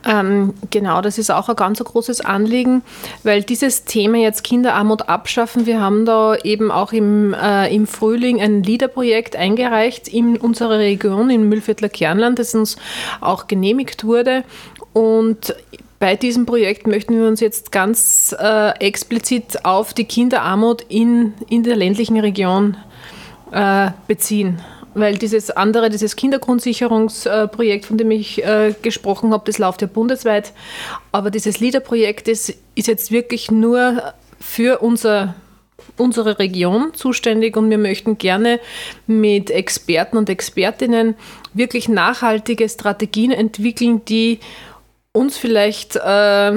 [0.06, 2.82] Ähm, genau, das ist auch ein ganz großes Anliegen,
[3.24, 8.40] weil dieses Thema jetzt Kinderarmut abschaffen, wir haben da eben auch im, äh, im Frühling
[8.40, 12.76] ein LIDER-Projekt eingereicht in unserer Region, im Müllviertler Kernland, das uns
[13.20, 14.44] auch genehmigt wurde.
[14.92, 15.54] Und
[15.98, 21.64] bei diesem Projekt möchten wir uns jetzt ganz äh, explizit auf die Kinderarmut in, in
[21.64, 22.76] der ländlichen Region
[23.50, 24.60] äh, beziehen
[24.96, 30.52] weil dieses andere, dieses Kindergrundsicherungsprojekt, von dem ich äh, gesprochen habe, das läuft ja bundesweit,
[31.12, 35.34] aber dieses LIDER-Projekt ist, ist jetzt wirklich nur für unser
[35.98, 38.60] unsere Region zuständig und wir möchten gerne
[39.06, 41.14] mit Experten und Expertinnen
[41.54, 44.40] wirklich nachhaltige Strategien entwickeln, die
[45.16, 46.52] uns vielleicht äh,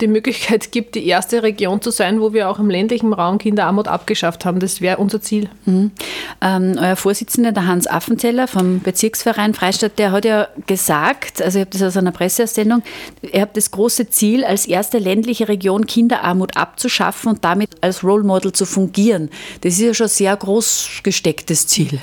[0.00, 3.88] die Möglichkeit gibt, die erste Region zu sein, wo wir auch im ländlichen Raum Kinderarmut
[3.88, 4.60] abgeschafft haben.
[4.60, 5.48] Das wäre unser Ziel.
[5.64, 5.90] Mhm.
[6.40, 11.64] Ähm, euer Vorsitzender, der Hans Affenzeller vom Bezirksverein Freistadt, der hat ja gesagt, also ich
[11.64, 12.82] habe das aus einer Presseaussendung,
[13.32, 18.24] er hat das große Ziel, als erste ländliche Region Kinderarmut abzuschaffen und damit als Role
[18.24, 19.30] Model zu fungieren.
[19.62, 21.98] Das ist ja schon ein sehr groß gestecktes Ziel.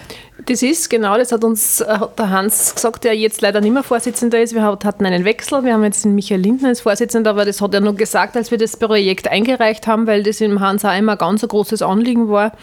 [0.46, 3.74] Das ist genau, das hat uns äh, hat der Hans gesagt, der jetzt leider nicht
[3.74, 4.54] mehr Vorsitzender ist.
[4.54, 5.64] Wir hatten einen Wechsel.
[5.64, 8.50] Wir haben jetzt den Michael Lindner als Vorsitzender, aber das hat er nur gesagt, als
[8.50, 12.30] wir das Projekt eingereicht haben, weil das im Hans auch immer ganz ein großes Anliegen
[12.30, 12.54] war.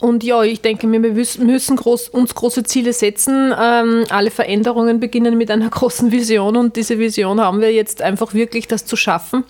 [0.00, 3.54] Und ja, ich denke, wir müssen groß, uns große Ziele setzen.
[3.58, 8.34] Ähm, alle Veränderungen beginnen mit einer großen Vision und diese Vision haben wir jetzt einfach
[8.34, 9.44] wirklich, das zu schaffen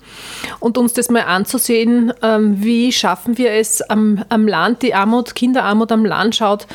[0.59, 5.33] und uns das mal anzusehen, ähm, wie schaffen wir es am, am Land, die Armut,
[5.33, 6.67] Kinderarmut am Land schaut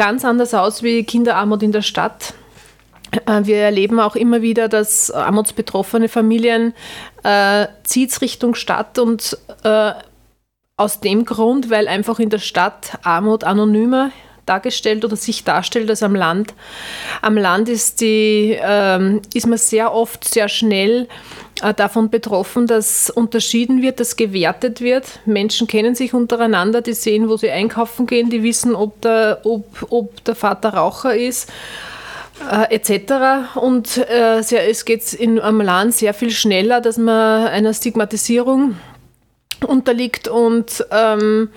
[0.00, 2.32] ganz anders aus wie Kinderarmut in der Stadt.
[3.26, 6.72] Äh, wir erleben auch immer wieder, dass armutsbetroffene Familien
[7.22, 9.92] äh, zieht Richtung Stadt und äh,
[10.78, 14.10] aus dem Grund, weil einfach in der Stadt Armut anonymer
[14.46, 16.54] dargestellt oder sich darstellt als am Land.
[17.20, 21.08] Am Land ist, die, ähm, ist man sehr oft sehr schnell äh,
[21.76, 25.06] davon betroffen, dass unterschieden wird, dass gewertet wird.
[25.26, 29.86] Menschen kennen sich untereinander, die sehen, wo sie einkaufen gehen, die wissen, ob der, ob,
[29.90, 31.50] ob der Vater Raucher ist
[32.50, 33.56] äh, etc.
[33.56, 38.76] Und äh, sehr, es geht am Land sehr viel schneller, dass man einer Stigmatisierung
[39.66, 41.50] unterliegt und ähm,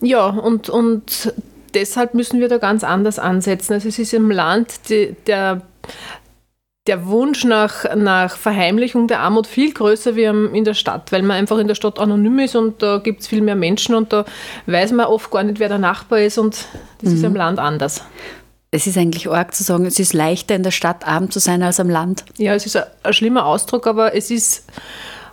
[0.00, 1.34] ja, und, und
[1.74, 3.74] deshalb müssen wir da ganz anders ansetzen.
[3.74, 5.60] Also es ist im Land die, der,
[6.86, 11.36] der Wunsch nach, nach Verheimlichung der Armut viel größer wie in der Stadt, weil man
[11.36, 14.24] einfach in der Stadt anonym ist und da gibt es viel mehr Menschen und da
[14.66, 16.66] weiß man oft gar nicht, wer der Nachbar ist und
[17.02, 17.16] das mhm.
[17.16, 18.02] ist im Land anders
[18.70, 21.62] es ist eigentlich arg zu sagen, es ist leichter in der Stadt arm zu sein
[21.62, 22.24] als am Land.
[22.38, 24.64] Ja, es ist ein, ein schlimmer Ausdruck, aber es ist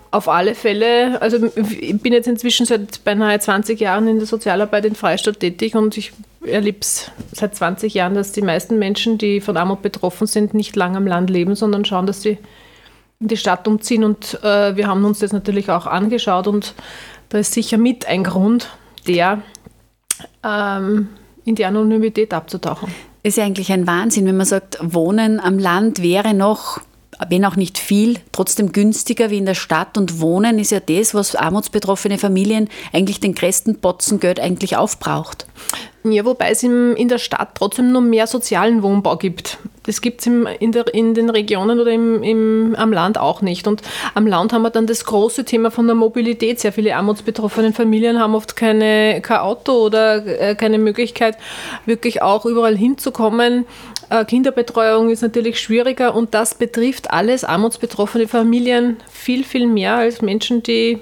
[0.09, 4.85] auf alle Fälle, also ich bin jetzt inzwischen seit beinahe 20 Jahren in der Sozialarbeit
[4.85, 6.13] in Freistadt tätig und ich
[6.47, 10.75] erlebe es seit 20 Jahren, dass die meisten Menschen, die von Armut betroffen sind, nicht
[10.75, 12.37] lange am Land leben, sondern schauen, dass sie
[13.19, 14.03] in die Stadt umziehen.
[14.03, 16.73] Und äh, wir haben uns das natürlich auch angeschaut und
[17.29, 18.69] da ist sicher mit ein Grund,
[19.07, 19.41] der
[20.43, 21.09] ähm,
[21.45, 22.93] in die Anonymität abzutauchen
[23.27, 26.79] ist ja eigentlich ein Wahnsinn, wenn man sagt, Wohnen am Land wäre noch,
[27.29, 29.97] wenn auch nicht viel, trotzdem günstiger wie in der Stadt.
[29.97, 35.45] Und Wohnen ist ja das, was armutsbetroffene Familien eigentlich den größten Botzen Geld eigentlich aufbraucht.
[36.03, 39.57] Ja, wobei es in der Stadt trotzdem noch mehr sozialen Wohnbau gibt.
[39.87, 43.67] Das gibt es in, in, den Regionen oder im, im, am Land auch nicht.
[43.67, 43.81] Und
[44.13, 46.59] am Land haben wir dann das große Thema von der Mobilität.
[46.59, 51.37] Sehr viele armutsbetroffene Familien haben oft keine, kein Auto oder äh, keine Möglichkeit,
[51.85, 53.65] wirklich auch überall hinzukommen.
[54.09, 60.21] Äh, Kinderbetreuung ist natürlich schwieriger und das betrifft alles armutsbetroffene Familien viel, viel mehr als
[60.21, 61.01] Menschen, die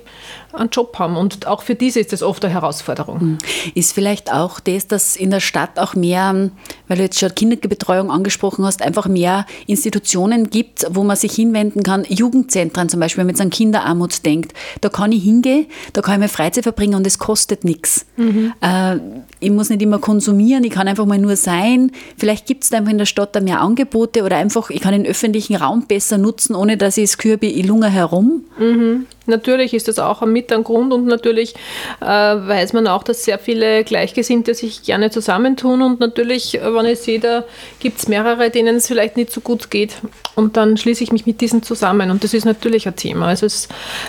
[0.58, 1.18] einen Job haben.
[1.18, 3.20] Und auch für diese ist das oft eine Herausforderung.
[3.20, 3.38] Hm.
[3.74, 6.50] Ist vielleicht auch das, dass in der Stadt auch mehr,
[6.88, 11.84] weil du jetzt schon Kinderbetreuung angesprochen hast, einfach mehr Institutionen gibt, wo man sich hinwenden
[11.84, 12.06] kann.
[12.08, 14.54] Jugendzentren zum Beispiel, wenn man jetzt an Kinderarmut denkt.
[14.82, 18.06] Da kann ich hingehen, da kann ich meine Freizeit verbringen und es kostet nichts.
[18.18, 18.54] Mhm.
[18.62, 18.98] Äh,
[19.40, 21.92] ich muss nicht immer konsumieren, ich kann einfach mal nur sein.
[22.18, 24.94] Vielleicht gibt es da einfach in der Stadt da mehr Angebote oder einfach, ich kann
[24.94, 28.44] den öffentlichen Raum besser nutzen, ohne dass ich es kübe, ich lunge herum.
[28.58, 29.06] Mhm.
[29.26, 31.56] Natürlich ist das auch mit ein Grund und natürlich
[32.02, 36.86] äh, weiß man auch, dass sehr viele Gleichgesinnte sich gerne zusammentun und natürlich, äh, wenn
[36.86, 37.44] ich sehe, da
[37.80, 39.96] gibt es mehrere, denen es vielleicht nicht so gut geht
[40.36, 43.28] und dann schließe ich mich mit diesen zusammen und das ist natürlich ein Thema.
[43.28, 43.48] Also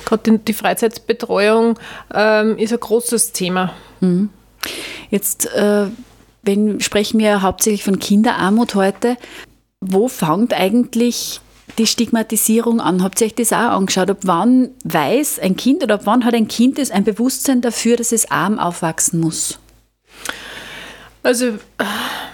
[0.04, 1.78] gerade die Freizeitbetreuung
[2.14, 3.72] ähm, ist ein großes Thema.
[4.00, 4.30] Mhm.
[5.10, 5.86] Jetzt äh,
[6.46, 9.16] wenn, sprechen wir hauptsächlich von Kinderarmut heute.
[9.80, 11.40] Wo fängt eigentlich
[11.78, 13.02] die Stigmatisierung an?
[13.02, 14.10] Habt ihr euch das auch angeschaut?
[14.10, 18.12] Ab wann weiß ein Kind oder ab wann hat ein Kind ein Bewusstsein dafür, dass
[18.12, 19.58] es arm aufwachsen muss?
[21.22, 21.54] Also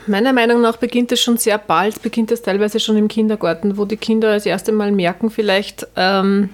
[0.07, 3.87] meiner Meinung nach beginnt es schon sehr bald, beginnt es teilweise schon im Kindergarten, wo
[3.87, 6.51] die Kinder das erste Mal merken, vielleicht ähm,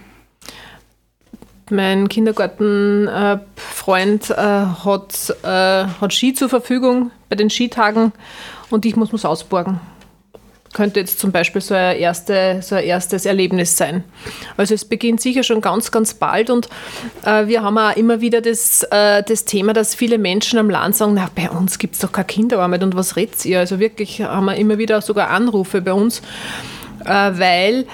[1.69, 8.13] mein Kindergartenfreund äh, hat, äh, hat Ski zur Verfügung bei den Skitagen
[8.71, 9.81] und ich muss es ausborgen
[10.73, 14.05] könnte jetzt zum Beispiel so ein, erste, so ein erstes Erlebnis sein.
[14.57, 16.69] Also es beginnt sicher schon ganz, ganz bald und
[17.25, 20.97] äh, wir haben auch immer wieder das, äh, das Thema, dass viele Menschen am Land
[20.97, 23.61] sagen, na, bei uns gibt es doch keine Kinderarbeit und was redet ihr?
[23.61, 26.21] Also wirklich haben wir immer wieder sogar Anrufe bei uns,
[27.05, 27.87] äh, weil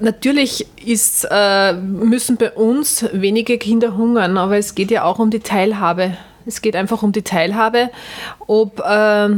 [0.00, 5.30] Natürlich ist, äh, müssen bei uns wenige Kinder hungern, aber es geht ja auch um
[5.30, 6.16] die Teilhabe.
[6.46, 7.90] Es geht einfach um die Teilhabe,
[8.46, 9.28] ob äh,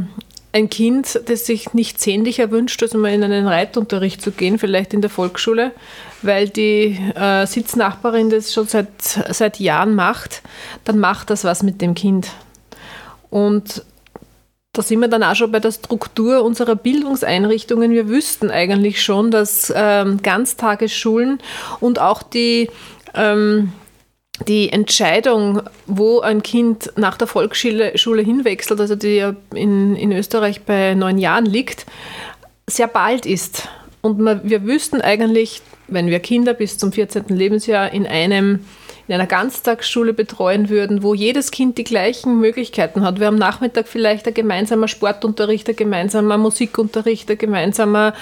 [0.56, 4.94] ein Kind, das sich nicht sehnlicher wünscht, als mal in einen Reitunterricht zu gehen, vielleicht
[4.94, 5.72] in der Volksschule,
[6.22, 10.40] weil die äh, Sitznachbarin das schon seit, seit Jahren macht,
[10.84, 12.28] dann macht das was mit dem Kind.
[13.28, 13.84] Und
[14.72, 17.90] da sind wir dann auch schon bei der Struktur unserer Bildungseinrichtungen.
[17.90, 21.38] Wir wüssten eigentlich schon, dass ähm, Ganztagesschulen
[21.80, 22.70] und auch die
[23.14, 23.74] ähm,
[24.46, 30.62] die Entscheidung, wo ein Kind nach der Volksschule Schule hinwechselt, also die in, in Österreich
[30.62, 31.86] bei neun Jahren liegt,
[32.66, 33.68] sehr bald ist.
[34.02, 37.24] Und wir wüssten eigentlich, wenn wir Kinder bis zum 14.
[37.28, 38.60] Lebensjahr in einem
[39.08, 43.20] in einer Ganztagsschule betreuen würden, wo jedes Kind die gleichen Möglichkeiten hat.
[43.20, 48.14] Wir haben am Nachmittag vielleicht ein gemeinsamer Sportunterricht, ein gemeinsamer Musikunterricht, ein gemeinsamer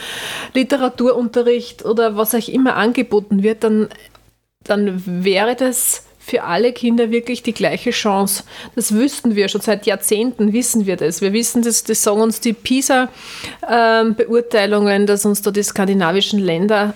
[0.53, 3.89] Literaturunterricht oder was euch immer angeboten wird, dann
[4.65, 8.45] dann wäre das für alle Kinder wirklich die gleiche Chance.
[8.75, 11.21] Das wüssten wir schon seit Jahrzehnten, wissen wir das.
[11.21, 16.95] Wir wissen das, das sagen uns die PISA-Beurteilungen, dass uns da die skandinavischen Länder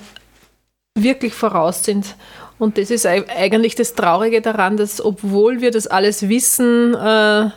[0.95, 2.17] wirklich voraus sind.
[2.59, 7.51] Und das ist eigentlich das Traurige daran, dass obwohl wir das alles wissen, äh,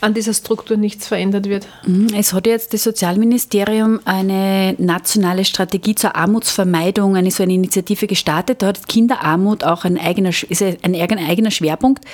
[0.00, 1.66] an dieser Struktur nichts verändert wird.
[1.86, 2.08] Mhm.
[2.16, 8.62] Es hat jetzt das Sozialministerium eine nationale Strategie zur Armutsvermeidung, eine so eine Initiative gestartet.
[8.62, 12.04] Da hat Kinderarmut auch ein eigener, ist ein eigener Schwerpunkt.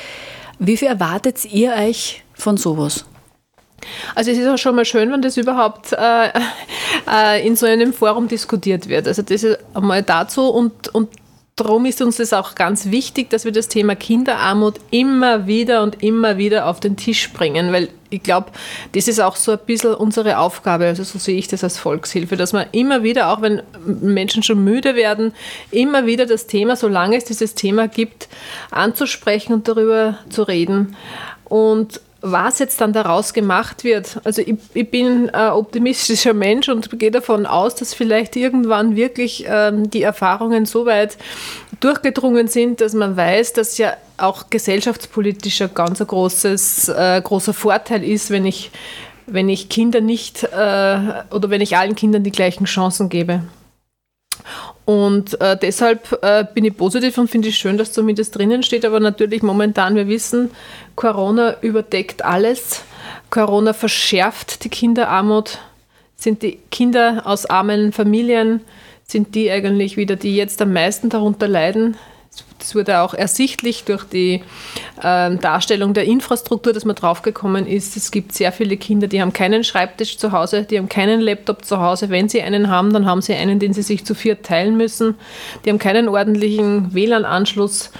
[0.59, 3.05] Wie viel erwartet ihr euch von sowas?
[4.15, 6.29] Also es ist auch schon mal schön, wenn das überhaupt äh,
[7.11, 9.07] äh, in so einem Forum diskutiert wird.
[9.07, 11.11] Also das ist einmal dazu und, und
[11.57, 16.03] darum ist uns das auch ganz wichtig, dass wir das Thema Kinderarmut immer wieder und
[16.03, 18.51] immer wieder auf den Tisch bringen, weil ich glaube,
[18.93, 22.37] das ist auch so ein bisschen unsere Aufgabe, also so sehe ich das als Volkshilfe,
[22.37, 25.33] dass man immer wieder, auch wenn Menschen schon müde werden,
[25.71, 28.29] immer wieder das Thema, solange es dieses Thema gibt,
[28.71, 30.97] anzusprechen und darüber zu reden.
[31.45, 34.19] Und was jetzt dann daraus gemacht wird.
[34.25, 39.45] Also ich, ich bin ein optimistischer Mensch und gehe davon aus, dass vielleicht irgendwann wirklich
[39.47, 41.19] ähm, die Erfahrungen so weit
[41.81, 48.03] durchgedrungen sind, dass man weiß, dass ja auch gesellschaftspolitisch ein ganz großes, äh, großer Vorteil
[48.03, 48.71] ist, wenn ich,
[49.27, 50.47] wenn ich Kinder nicht äh,
[51.31, 53.43] oder wenn ich allen Kindern die gleichen Chancen gebe.
[54.85, 58.85] Und äh, deshalb äh, bin ich positiv und finde es schön, dass zumindest drinnen steht.
[58.85, 60.51] Aber natürlich momentan, wir wissen,
[60.95, 62.83] Corona überdeckt alles.
[63.31, 65.59] Corona verschärft die Kinderarmut.
[66.17, 68.61] Sind die Kinder aus armen Familien,
[69.05, 71.97] sind die eigentlich wieder, die jetzt am meisten darunter leiden.
[72.59, 74.43] Das wurde auch ersichtlich durch die
[75.03, 77.97] äh, Darstellung der Infrastruktur, dass man draufgekommen ist.
[77.97, 81.65] Es gibt sehr viele Kinder, die haben keinen Schreibtisch zu Hause, die haben keinen Laptop
[81.65, 82.09] zu Hause.
[82.09, 85.15] Wenn sie einen haben, dann haben sie einen, den sie sich zu viert teilen müssen.
[85.65, 87.91] Die haben keinen ordentlichen WLAN-Anschluss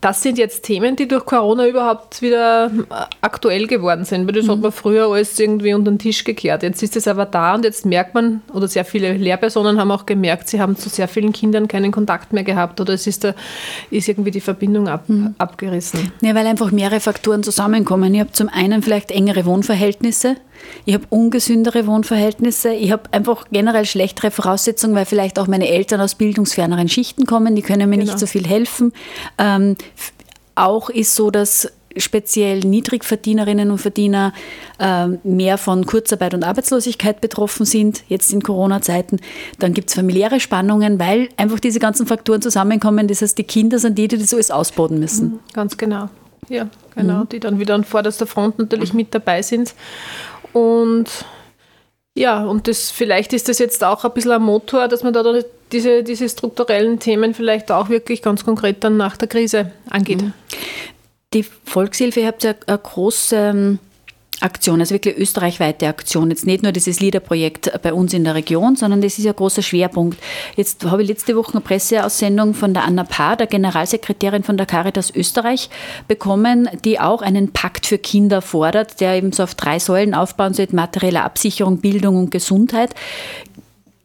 [0.00, 4.46] das sind jetzt Themen, die durch Corona überhaupt wieder äh, aktuell geworden sind, weil das
[4.46, 4.52] mhm.
[4.52, 6.62] hat man früher alles irgendwie unter den Tisch gekehrt.
[6.62, 10.06] Jetzt ist es aber da und jetzt merkt man, oder sehr viele Lehrpersonen haben auch
[10.06, 13.34] gemerkt, sie haben zu sehr vielen Kindern keinen Kontakt mehr gehabt oder es ist, da,
[13.90, 15.34] ist irgendwie die Verbindung ab, mhm.
[15.38, 16.12] abgerissen.
[16.20, 18.14] Ja, weil einfach mehrere Faktoren zusammenkommen.
[18.14, 20.36] Ich habe zum einen vielleicht engere Wohnverhältnisse,
[20.84, 22.72] ich habe ungesündere Wohnverhältnisse.
[22.72, 27.54] Ich habe einfach generell schlechtere Voraussetzungen, weil vielleicht auch meine Eltern aus bildungsferneren Schichten kommen.
[27.54, 28.12] Die können mir genau.
[28.12, 28.92] nicht so viel helfen.
[29.38, 29.76] Ähm,
[30.54, 34.32] auch ist so, dass speziell Niedrigverdienerinnen und Verdiener
[34.78, 39.20] äh, mehr von Kurzarbeit und Arbeitslosigkeit betroffen sind, jetzt in Corona-Zeiten.
[39.58, 43.08] Dann gibt es familiäre Spannungen, weil einfach diese ganzen Faktoren zusammenkommen.
[43.08, 45.28] Das heißt, die Kinder sind die, die das alles ausbaden müssen.
[45.28, 46.08] Mhm, ganz genau.
[46.48, 47.20] Ja, genau.
[47.20, 47.28] Mhm.
[47.30, 49.74] Die dann wieder an vorderster Front natürlich mit dabei sind.
[50.52, 51.06] Und
[52.18, 55.22] ja, und das, vielleicht ist das jetzt auch ein bisschen ein Motor, dass man da
[55.72, 60.22] diese, diese strukturellen Themen vielleicht auch wirklich ganz konkret dann nach der Krise angeht.
[60.22, 60.32] Mhm.
[61.34, 63.78] Die Volkshilfe, ihr habt ja eine große ähm,
[64.40, 66.30] Aktion, also wirklich österreichweite Aktion.
[66.30, 69.36] Jetzt nicht nur dieses LIDER-Projekt bei uns in der Region, sondern das ist ja ein
[69.36, 70.18] großer Schwerpunkt.
[70.56, 74.66] Jetzt habe ich letzte Woche eine Presseaussendung von der Anna Paar, der Generalsekretärin von der
[74.66, 75.70] Caritas Österreich,
[76.06, 80.54] bekommen, die auch einen Pakt für Kinder fordert, der eben so auf drei Säulen aufbauen
[80.54, 82.94] soll, materielle Absicherung, Bildung und Gesundheit.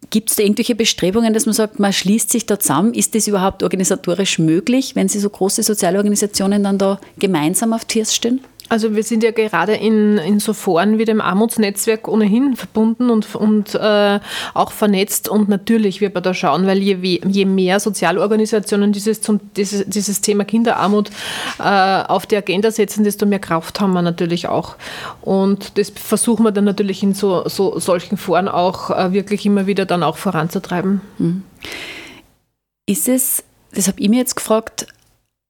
[0.10, 2.93] Gibt es da irgendwelche Bestrebungen, dass man sagt, man schließt sich da zusammen?
[2.93, 8.13] Ist das überhaupt organisatorisch möglich, wenn Sie so große Sozialorganisationen dann da gemeinsam auf Tiers
[8.13, 8.41] stehen?
[8.69, 13.36] Also wir sind ja gerade in, in so Foren wie dem Armutsnetzwerk ohnehin verbunden und,
[13.36, 14.19] und äh,
[14.54, 19.39] auch vernetzt und natürlich wird man da schauen, weil je, je mehr Sozialorganisationen dieses, zum,
[19.56, 21.10] dieses, dieses Thema Kinderarmut
[21.60, 24.76] äh, auf die Agenda setzen, desto mehr Kraft haben wir natürlich auch.
[25.21, 29.67] Und das versuchen wir dann natürlich in so, so solchen Foren auch äh, wirklich immer
[29.67, 31.02] wieder dann auch voranzutreiben.
[31.17, 31.43] Mhm.
[32.86, 34.88] Ist es, das habe ich mir jetzt gefragt,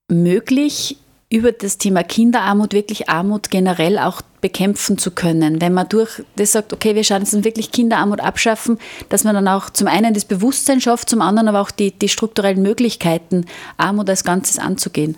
[0.08, 0.97] möglich,
[1.34, 5.62] über das Thema Kinderarmut wirklich Armut generell auch bekämpfen zu können.
[5.62, 8.78] Wenn man durch das sagt, okay, wir schauen jetzt wirklich Kinderarmut abschaffen,
[9.10, 12.08] dass man dann auch zum einen das Bewusstsein schafft, zum anderen aber auch die, die
[12.08, 13.46] strukturellen Möglichkeiten,
[13.78, 15.17] Armut als Ganzes anzugehen.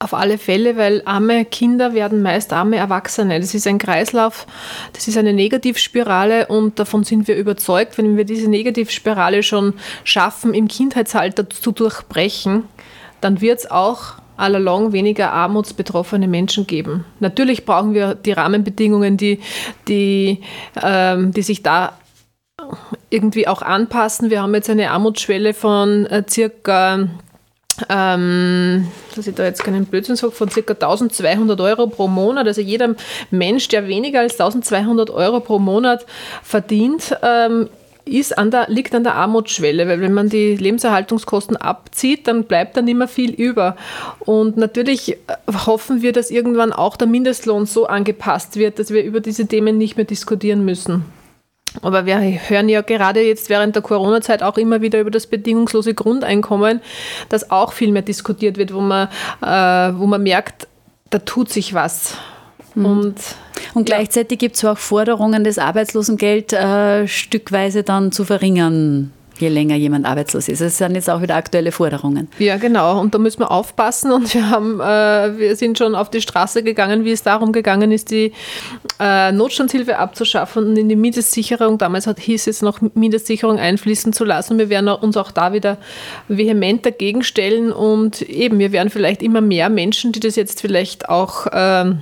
[0.00, 3.38] Auf alle Fälle, weil arme Kinder werden meist arme Erwachsene.
[3.38, 4.48] Das ist ein Kreislauf,
[4.92, 10.52] das ist eine Negativspirale und davon sind wir überzeugt, wenn wir diese Negativspirale schon schaffen,
[10.52, 12.64] im Kindheitsalter zu durchbrechen,
[13.20, 17.04] dann wird es auch allalong weniger armutsbetroffene Menschen geben.
[17.20, 19.40] Natürlich brauchen wir die Rahmenbedingungen, die,
[19.88, 20.40] die,
[20.82, 21.92] ähm, die sich da
[23.10, 24.30] irgendwie auch anpassen.
[24.30, 27.08] Wir haben jetzt eine Armutsschwelle von äh, circa
[27.88, 30.72] ähm, dass ich da jetzt keinen Blödsinn sage, von ca.
[30.72, 32.46] 1200 Euro pro Monat.
[32.46, 32.94] Also jeder
[33.30, 36.04] Mensch, der weniger als 1200 Euro pro Monat
[36.42, 37.70] verdient, ähm,
[38.04, 42.76] ist an der, liegt an der Armutsschwelle, weil wenn man die Lebenserhaltungskosten abzieht, dann bleibt
[42.76, 43.76] da nicht mehr viel über.
[44.20, 45.16] Und natürlich äh,
[45.66, 49.78] hoffen wir, dass irgendwann auch der Mindestlohn so angepasst wird, dass wir über diese Themen
[49.78, 51.04] nicht mehr diskutieren müssen.
[51.80, 55.94] Aber wir hören ja gerade jetzt während der Corona-Zeit auch immer wieder über das bedingungslose
[55.94, 56.82] Grundeinkommen,
[57.30, 59.08] das auch viel mehr diskutiert wird, wo man,
[59.40, 60.68] äh, wo man merkt,
[61.08, 62.16] da tut sich was.
[62.74, 62.84] Mhm.
[62.84, 63.16] Und,
[63.74, 64.46] und gleichzeitig ja.
[64.46, 70.48] gibt es auch Forderungen, das Arbeitslosengeld äh, stückweise dann zu verringern je länger jemand arbeitslos
[70.48, 70.60] ist.
[70.60, 72.28] Das sind jetzt auch wieder aktuelle Forderungen.
[72.38, 73.00] Ja, genau.
[73.00, 74.12] Und da müssen wir aufpassen.
[74.12, 77.92] Und wir haben, äh, wir sind schon auf die Straße gegangen, wie es darum gegangen
[77.92, 78.32] ist, die
[79.00, 84.24] äh, Notstandshilfe abzuschaffen und in die Mindestsicherung, damals hat, hieß es noch Mindestsicherung einfließen zu
[84.24, 84.58] lassen.
[84.58, 85.78] Wir werden uns auch da wieder
[86.28, 91.08] vehement dagegen stellen und eben, wir werden vielleicht immer mehr Menschen, die das jetzt vielleicht
[91.08, 91.94] auch äh, äh,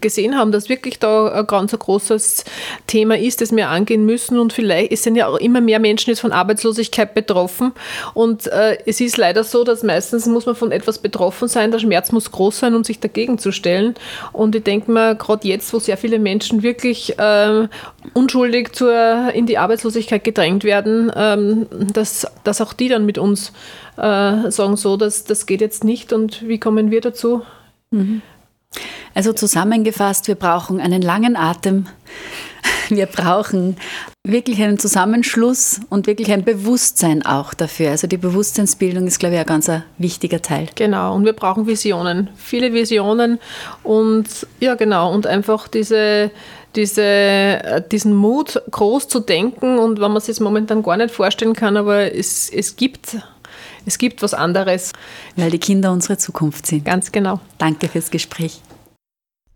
[0.00, 2.44] gesehen haben, dass wirklich da ein ganz großes
[2.88, 6.20] Thema ist, das wir angehen müssen und vielleicht sind ja auch immer mehr Menschen jetzt
[6.20, 7.72] von Arbeitslosigkeit betroffen
[8.12, 11.78] und äh, es ist leider so, dass meistens muss man von etwas betroffen sein, der
[11.78, 13.94] Schmerz muss groß sein, um sich dagegen zu stellen
[14.32, 17.68] und ich denke mal, gerade jetzt, wo sehr viele Menschen wirklich äh,
[18.14, 18.70] unschuldig
[19.32, 23.52] in die Arbeitslosigkeit gedrängt werden, ähm, dass, dass auch die dann mit uns
[23.96, 27.42] äh, sagen, so, dass das geht jetzt nicht und wie kommen wir dazu?
[27.90, 28.22] Mhm.
[29.14, 31.86] Also zusammengefasst, wir brauchen einen langen Atem.
[32.88, 33.76] Wir brauchen
[34.24, 37.90] wirklich einen Zusammenschluss und wirklich ein Bewusstsein auch dafür.
[37.90, 40.68] Also die Bewusstseinsbildung ist, glaube ich, ein ganz wichtiger Teil.
[40.74, 43.40] Genau, und wir brauchen Visionen, viele Visionen
[43.82, 44.26] und
[44.60, 46.30] ja, genau, und einfach diese,
[46.76, 51.14] diese, äh, diesen Mut, groß zu denken und wenn man sich das momentan gar nicht
[51.14, 53.16] vorstellen kann, aber es, es gibt
[53.86, 54.92] es gibt was anderes.
[55.36, 56.84] Weil die Kinder unsere Zukunft sind.
[56.84, 57.40] Ganz genau.
[57.58, 58.60] Danke fürs Gespräch.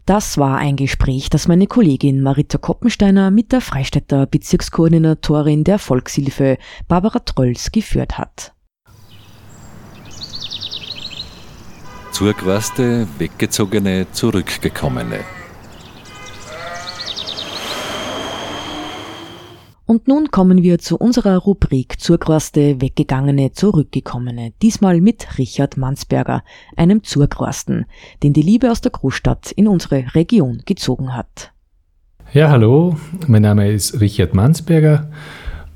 [0.07, 6.59] Das war ein Gespräch, das meine Kollegin Marita Koppensteiner mit der Freistädter Bezirkskoordinatorin der Volkshilfe
[6.87, 8.53] Barbara Trolls geführt hat.
[12.12, 15.20] Zurückreiste, weggezogene, zurückgekommene.
[19.89, 24.53] Und nun kommen wir zu unserer Rubrik Zurgroste, Weggegangene, Zurückgekommene.
[24.61, 26.43] Diesmal mit Richard Mansberger,
[26.74, 27.87] einem Zurgrosten,
[28.24, 31.53] den die Liebe aus der Großstadt in unsere Region gezogen hat.
[32.32, 32.97] Ja, hallo,
[33.28, 35.09] mein Name ist Richard Mansberger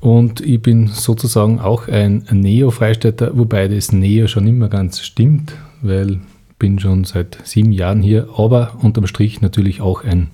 [0.01, 6.15] und ich bin sozusagen auch ein Neo-Freistädter, wobei das Neo schon immer ganz stimmt, weil
[6.51, 10.31] ich bin schon seit sieben Jahren hier, aber unterm Strich natürlich auch ein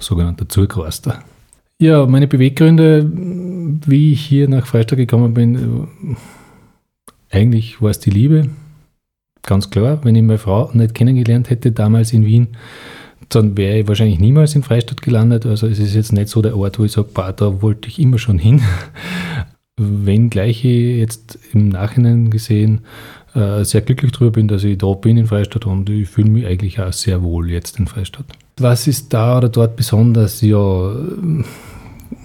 [0.00, 1.22] sogenannter Zurgroster.
[1.82, 3.10] Ja, meine Beweggründe,
[3.86, 8.50] wie ich hier nach Freistadt gekommen bin, äh, eigentlich war es die Liebe.
[9.42, 12.56] Ganz klar, wenn ich meine Frau nicht kennengelernt hätte damals in Wien,
[13.30, 15.44] dann wäre ich wahrscheinlich niemals in Freistadt gelandet.
[15.44, 18.18] Also es ist jetzt nicht so der Ort, wo ich sage, da wollte ich immer
[18.18, 18.62] schon hin.
[19.76, 22.82] Wenngleich ich jetzt im Nachhinein gesehen
[23.34, 26.46] äh, sehr glücklich darüber bin, dass ich da bin in Freistadt und ich fühle mich
[26.46, 28.26] eigentlich auch sehr wohl jetzt in Freistadt.
[28.58, 30.42] Was ist da oder dort besonders?
[30.42, 30.94] Ja,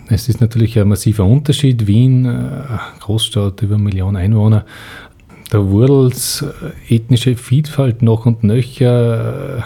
[0.09, 1.87] es ist natürlich ein massiver Unterschied.
[1.87, 2.61] Wien, äh,
[2.99, 4.65] Großstadt, über eine Million Einwohner,
[5.49, 6.45] da wurdelt
[6.89, 9.57] äh, ethnische Vielfalt noch und nöcher.
[9.57, 9.61] Äh,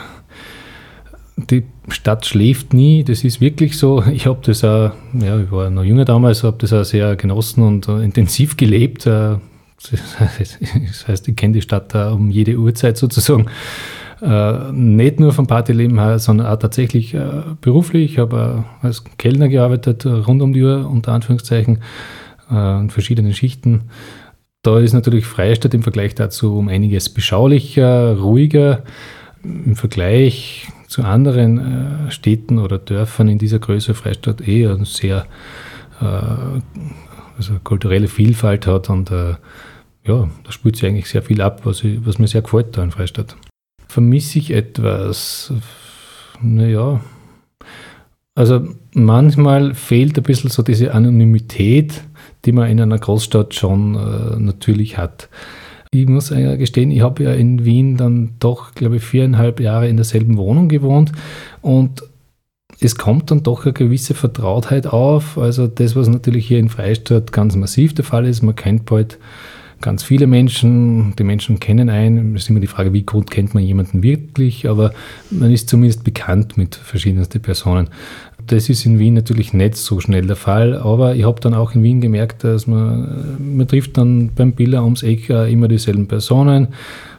[1.49, 4.03] die Stadt schläft nie, das ist wirklich so.
[4.11, 7.63] Ich habe das auch, ja, ich war noch jünger damals, habe das auch sehr genossen
[7.63, 9.09] und intensiv gelebt.
[9.83, 13.47] Das heißt, ich kenne die Stadt um jede Uhrzeit sozusagen
[14.21, 18.13] äh, nicht nur vom Partyleben her, sondern auch tatsächlich äh, beruflich.
[18.13, 21.79] Ich habe äh, als Kellner gearbeitet, rund um die Uhr, unter Anführungszeichen,
[22.51, 23.89] äh, in verschiedenen Schichten.
[24.61, 28.83] Da ist natürlich Freistadt im Vergleich dazu um einiges beschaulicher, ruhiger.
[29.43, 35.25] Im Vergleich zu anderen äh, Städten oder Dörfern in dieser Größe Freistadt eher sehr
[35.99, 36.05] äh,
[37.37, 39.35] also kulturelle Vielfalt hat und äh,
[40.03, 42.83] ja, da spielt sich eigentlich sehr viel ab, was, ich, was mir sehr gefällt da
[42.83, 43.35] in Freistadt
[43.91, 45.53] vermisse ich etwas.
[46.41, 47.01] Naja,
[48.35, 48.61] also
[48.93, 52.01] manchmal fehlt ein bisschen so diese Anonymität,
[52.45, 55.27] die man in einer Großstadt schon äh, natürlich hat.
[55.93, 59.97] Ich muss gestehen, ich habe ja in Wien dann doch, glaube ich, viereinhalb Jahre in
[59.97, 61.11] derselben Wohnung gewohnt
[61.61, 62.01] und
[62.79, 65.37] es kommt dann doch eine gewisse Vertrautheit auf.
[65.37, 69.19] Also das, was natürlich hier in Freistadt ganz massiv der Fall ist, man kennt bald
[69.81, 72.35] ganz viele Menschen, die Menschen kennen einen.
[72.35, 74.93] Es ist immer die Frage, wie gut kennt man jemanden wirklich, aber
[75.29, 77.89] man ist zumindest bekannt mit verschiedensten Personen.
[78.47, 81.75] Das ist in Wien natürlich nicht so schnell der Fall, aber ich habe dann auch
[81.75, 86.69] in Wien gemerkt, dass man, man trifft dann beim Biller ums Eck immer dieselben Personen.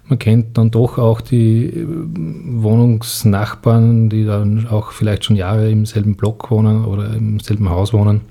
[0.08, 6.16] Man kennt dann doch auch die Wohnungsnachbarn, die dann auch vielleicht schon Jahre im selben
[6.16, 8.22] Block wohnen oder im selben Haus wohnen.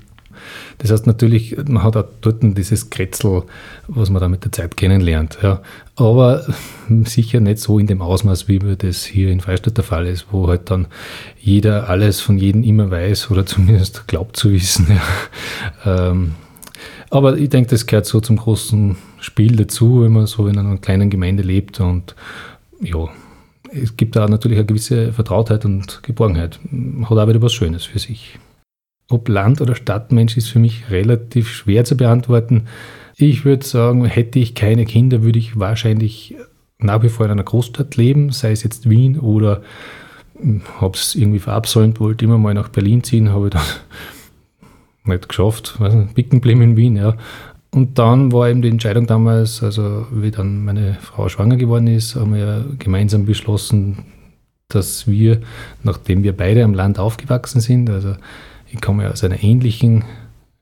[0.78, 3.42] Das heißt natürlich, man hat auch dort dieses Kretzel,
[3.88, 5.38] was man da mit der Zeit kennenlernt.
[5.42, 5.62] Ja.
[5.96, 6.44] Aber
[7.04, 10.48] sicher nicht so in dem Ausmaß, wie das hier in Freistadt der Fall ist, wo
[10.48, 10.86] halt dann
[11.38, 14.86] jeder alles von jedem immer weiß oder zumindest glaubt zu wissen.
[15.84, 16.10] Ja.
[16.10, 16.34] Ähm,
[17.10, 20.78] aber ich denke, das gehört so zum großen Spiel dazu, wenn man so in einer
[20.78, 22.16] kleinen Gemeinde lebt und
[22.80, 23.08] ja,
[23.70, 26.58] es gibt da natürlich eine gewisse Vertrautheit und Geborgenheit.
[27.04, 28.38] Hat auch wieder was Schönes für sich.
[29.12, 32.64] Ob Land- oder Stadtmensch ist für mich relativ schwer zu beantworten.
[33.16, 36.36] Ich würde sagen, hätte ich keine Kinder, würde ich wahrscheinlich
[36.78, 39.62] nach wie vor in einer Großstadt leben, sei es jetzt Wien oder
[40.40, 43.62] hm, habe es irgendwie verabsäumt, wollte immer mal nach Berlin ziehen, habe ich dann
[45.04, 45.78] nicht geschafft,
[46.14, 47.16] picken geblieben in Wien, ja.
[47.74, 52.16] Und dann war eben die Entscheidung damals, also wie dann meine Frau schwanger geworden ist,
[52.16, 53.98] haben wir gemeinsam beschlossen,
[54.68, 55.40] dass wir,
[55.82, 58.14] nachdem wir beide am Land aufgewachsen sind, also
[58.72, 60.04] ich komme aus einer ähnlichen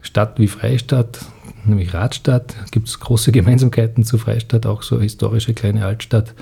[0.00, 1.24] Stadt wie Freistadt,
[1.64, 6.34] nämlich Radstadt, gibt es große Gemeinsamkeiten zu Freistadt, auch so eine historische kleine Altstadt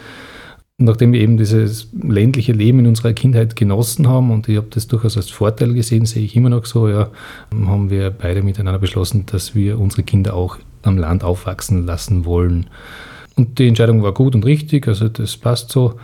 [0.79, 4.87] nachdem wir eben dieses ländliche Leben in unserer Kindheit genossen haben und ich habe das
[4.87, 7.11] durchaus als Vorteil gesehen, sehe ich immer noch so, ja,
[7.53, 12.69] haben wir beide miteinander beschlossen, dass wir unsere Kinder auch am Land aufwachsen lassen wollen.
[13.35, 15.95] Und die Entscheidung war gut und richtig, also das passt so.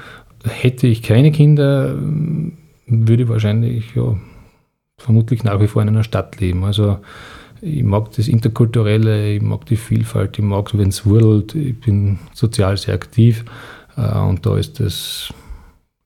[0.45, 1.97] Hätte ich keine Kinder,
[2.87, 4.17] würde ich wahrscheinlich ja,
[4.99, 6.65] vermutlich nach wie vor in einer Stadt leben.
[6.65, 6.99] Also
[7.61, 12.19] ich mag das Interkulturelle, ich mag die Vielfalt, ich mag, wenn es wurdelt, ich bin
[12.33, 13.45] sozial sehr aktiv.
[13.97, 15.33] Äh, und da ist das,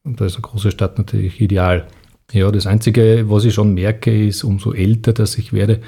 [0.05, 1.87] da ist eine große Stadt natürlich ideal.
[2.33, 5.81] Ja, das Einzige, was ich schon merke, ist, umso älter dass ich werde,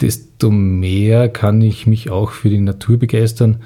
[0.00, 3.62] desto mehr kann ich mich auch für die Natur begeistern.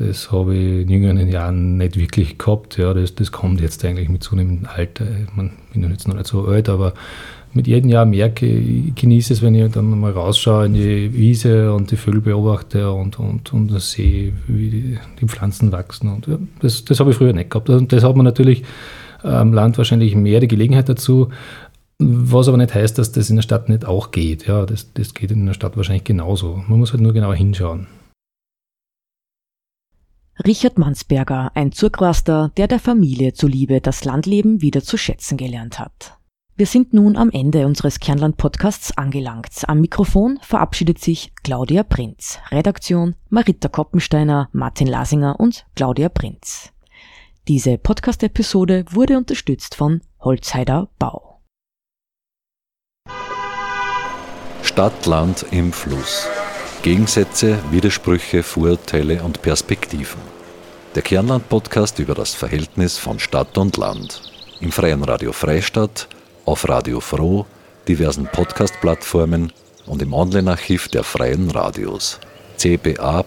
[0.00, 2.78] Das habe ich in jüngeren Jahren nicht wirklich gehabt.
[2.78, 5.04] Ja, das, das kommt jetzt eigentlich mit zunehmendem Alter.
[5.04, 6.94] Ich bin ja jetzt noch nicht so alt, aber
[7.52, 11.74] mit jedem Jahr merke, ich genieße es, wenn ich dann mal rausschaue in die Wiese
[11.74, 16.08] und die Vögel beobachte und, und, und sehe, wie die, Pflanzen wachsen.
[16.08, 17.68] Und ja, das, das habe ich früher nicht gehabt.
[17.68, 18.62] Und das hat man natürlich
[19.22, 21.28] am Land wahrscheinlich mehr die Gelegenheit dazu.
[21.98, 24.46] Was aber nicht heißt, dass das in der Stadt nicht auch geht.
[24.46, 26.64] Ja, das, das geht in der Stadt wahrscheinlich genauso.
[26.66, 27.86] Man muss halt nur genauer hinschauen.
[30.46, 36.16] Richard Mansberger, ein Zurquaster, der der Familie zuliebe das Landleben wieder zu schätzen gelernt hat.
[36.56, 39.48] Wir sind nun am Ende unseres Kernland-Podcasts angelangt.
[39.66, 42.38] Am Mikrofon verabschiedet sich Claudia Prinz.
[42.50, 46.72] Redaktion Marita Koppensteiner, Martin Lasinger und Claudia Prinz.
[47.46, 51.40] Diese Podcast-Episode wurde unterstützt von Holzheider Bau.
[54.62, 56.28] Stadt, Land im Fluss.
[56.82, 60.20] Gegensätze, Widersprüche, Vorurteile und Perspektiven.
[60.94, 64.22] Der Kernland-Podcast über das Verhältnis von Stadt und Land.
[64.60, 66.08] Im Freien Radio Freistadt
[66.46, 67.44] auf Radio Froh,
[67.86, 69.52] diversen Podcast-Plattformen
[69.84, 72.18] und im Online-Archiv der Freien Radios
[72.56, 73.26] cba.fro.at.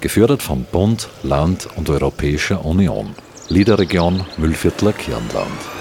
[0.00, 3.14] Gefördert vom Bund, Land und Europäischer Union.
[3.48, 5.77] Liederregion Müllviertler Kirnland.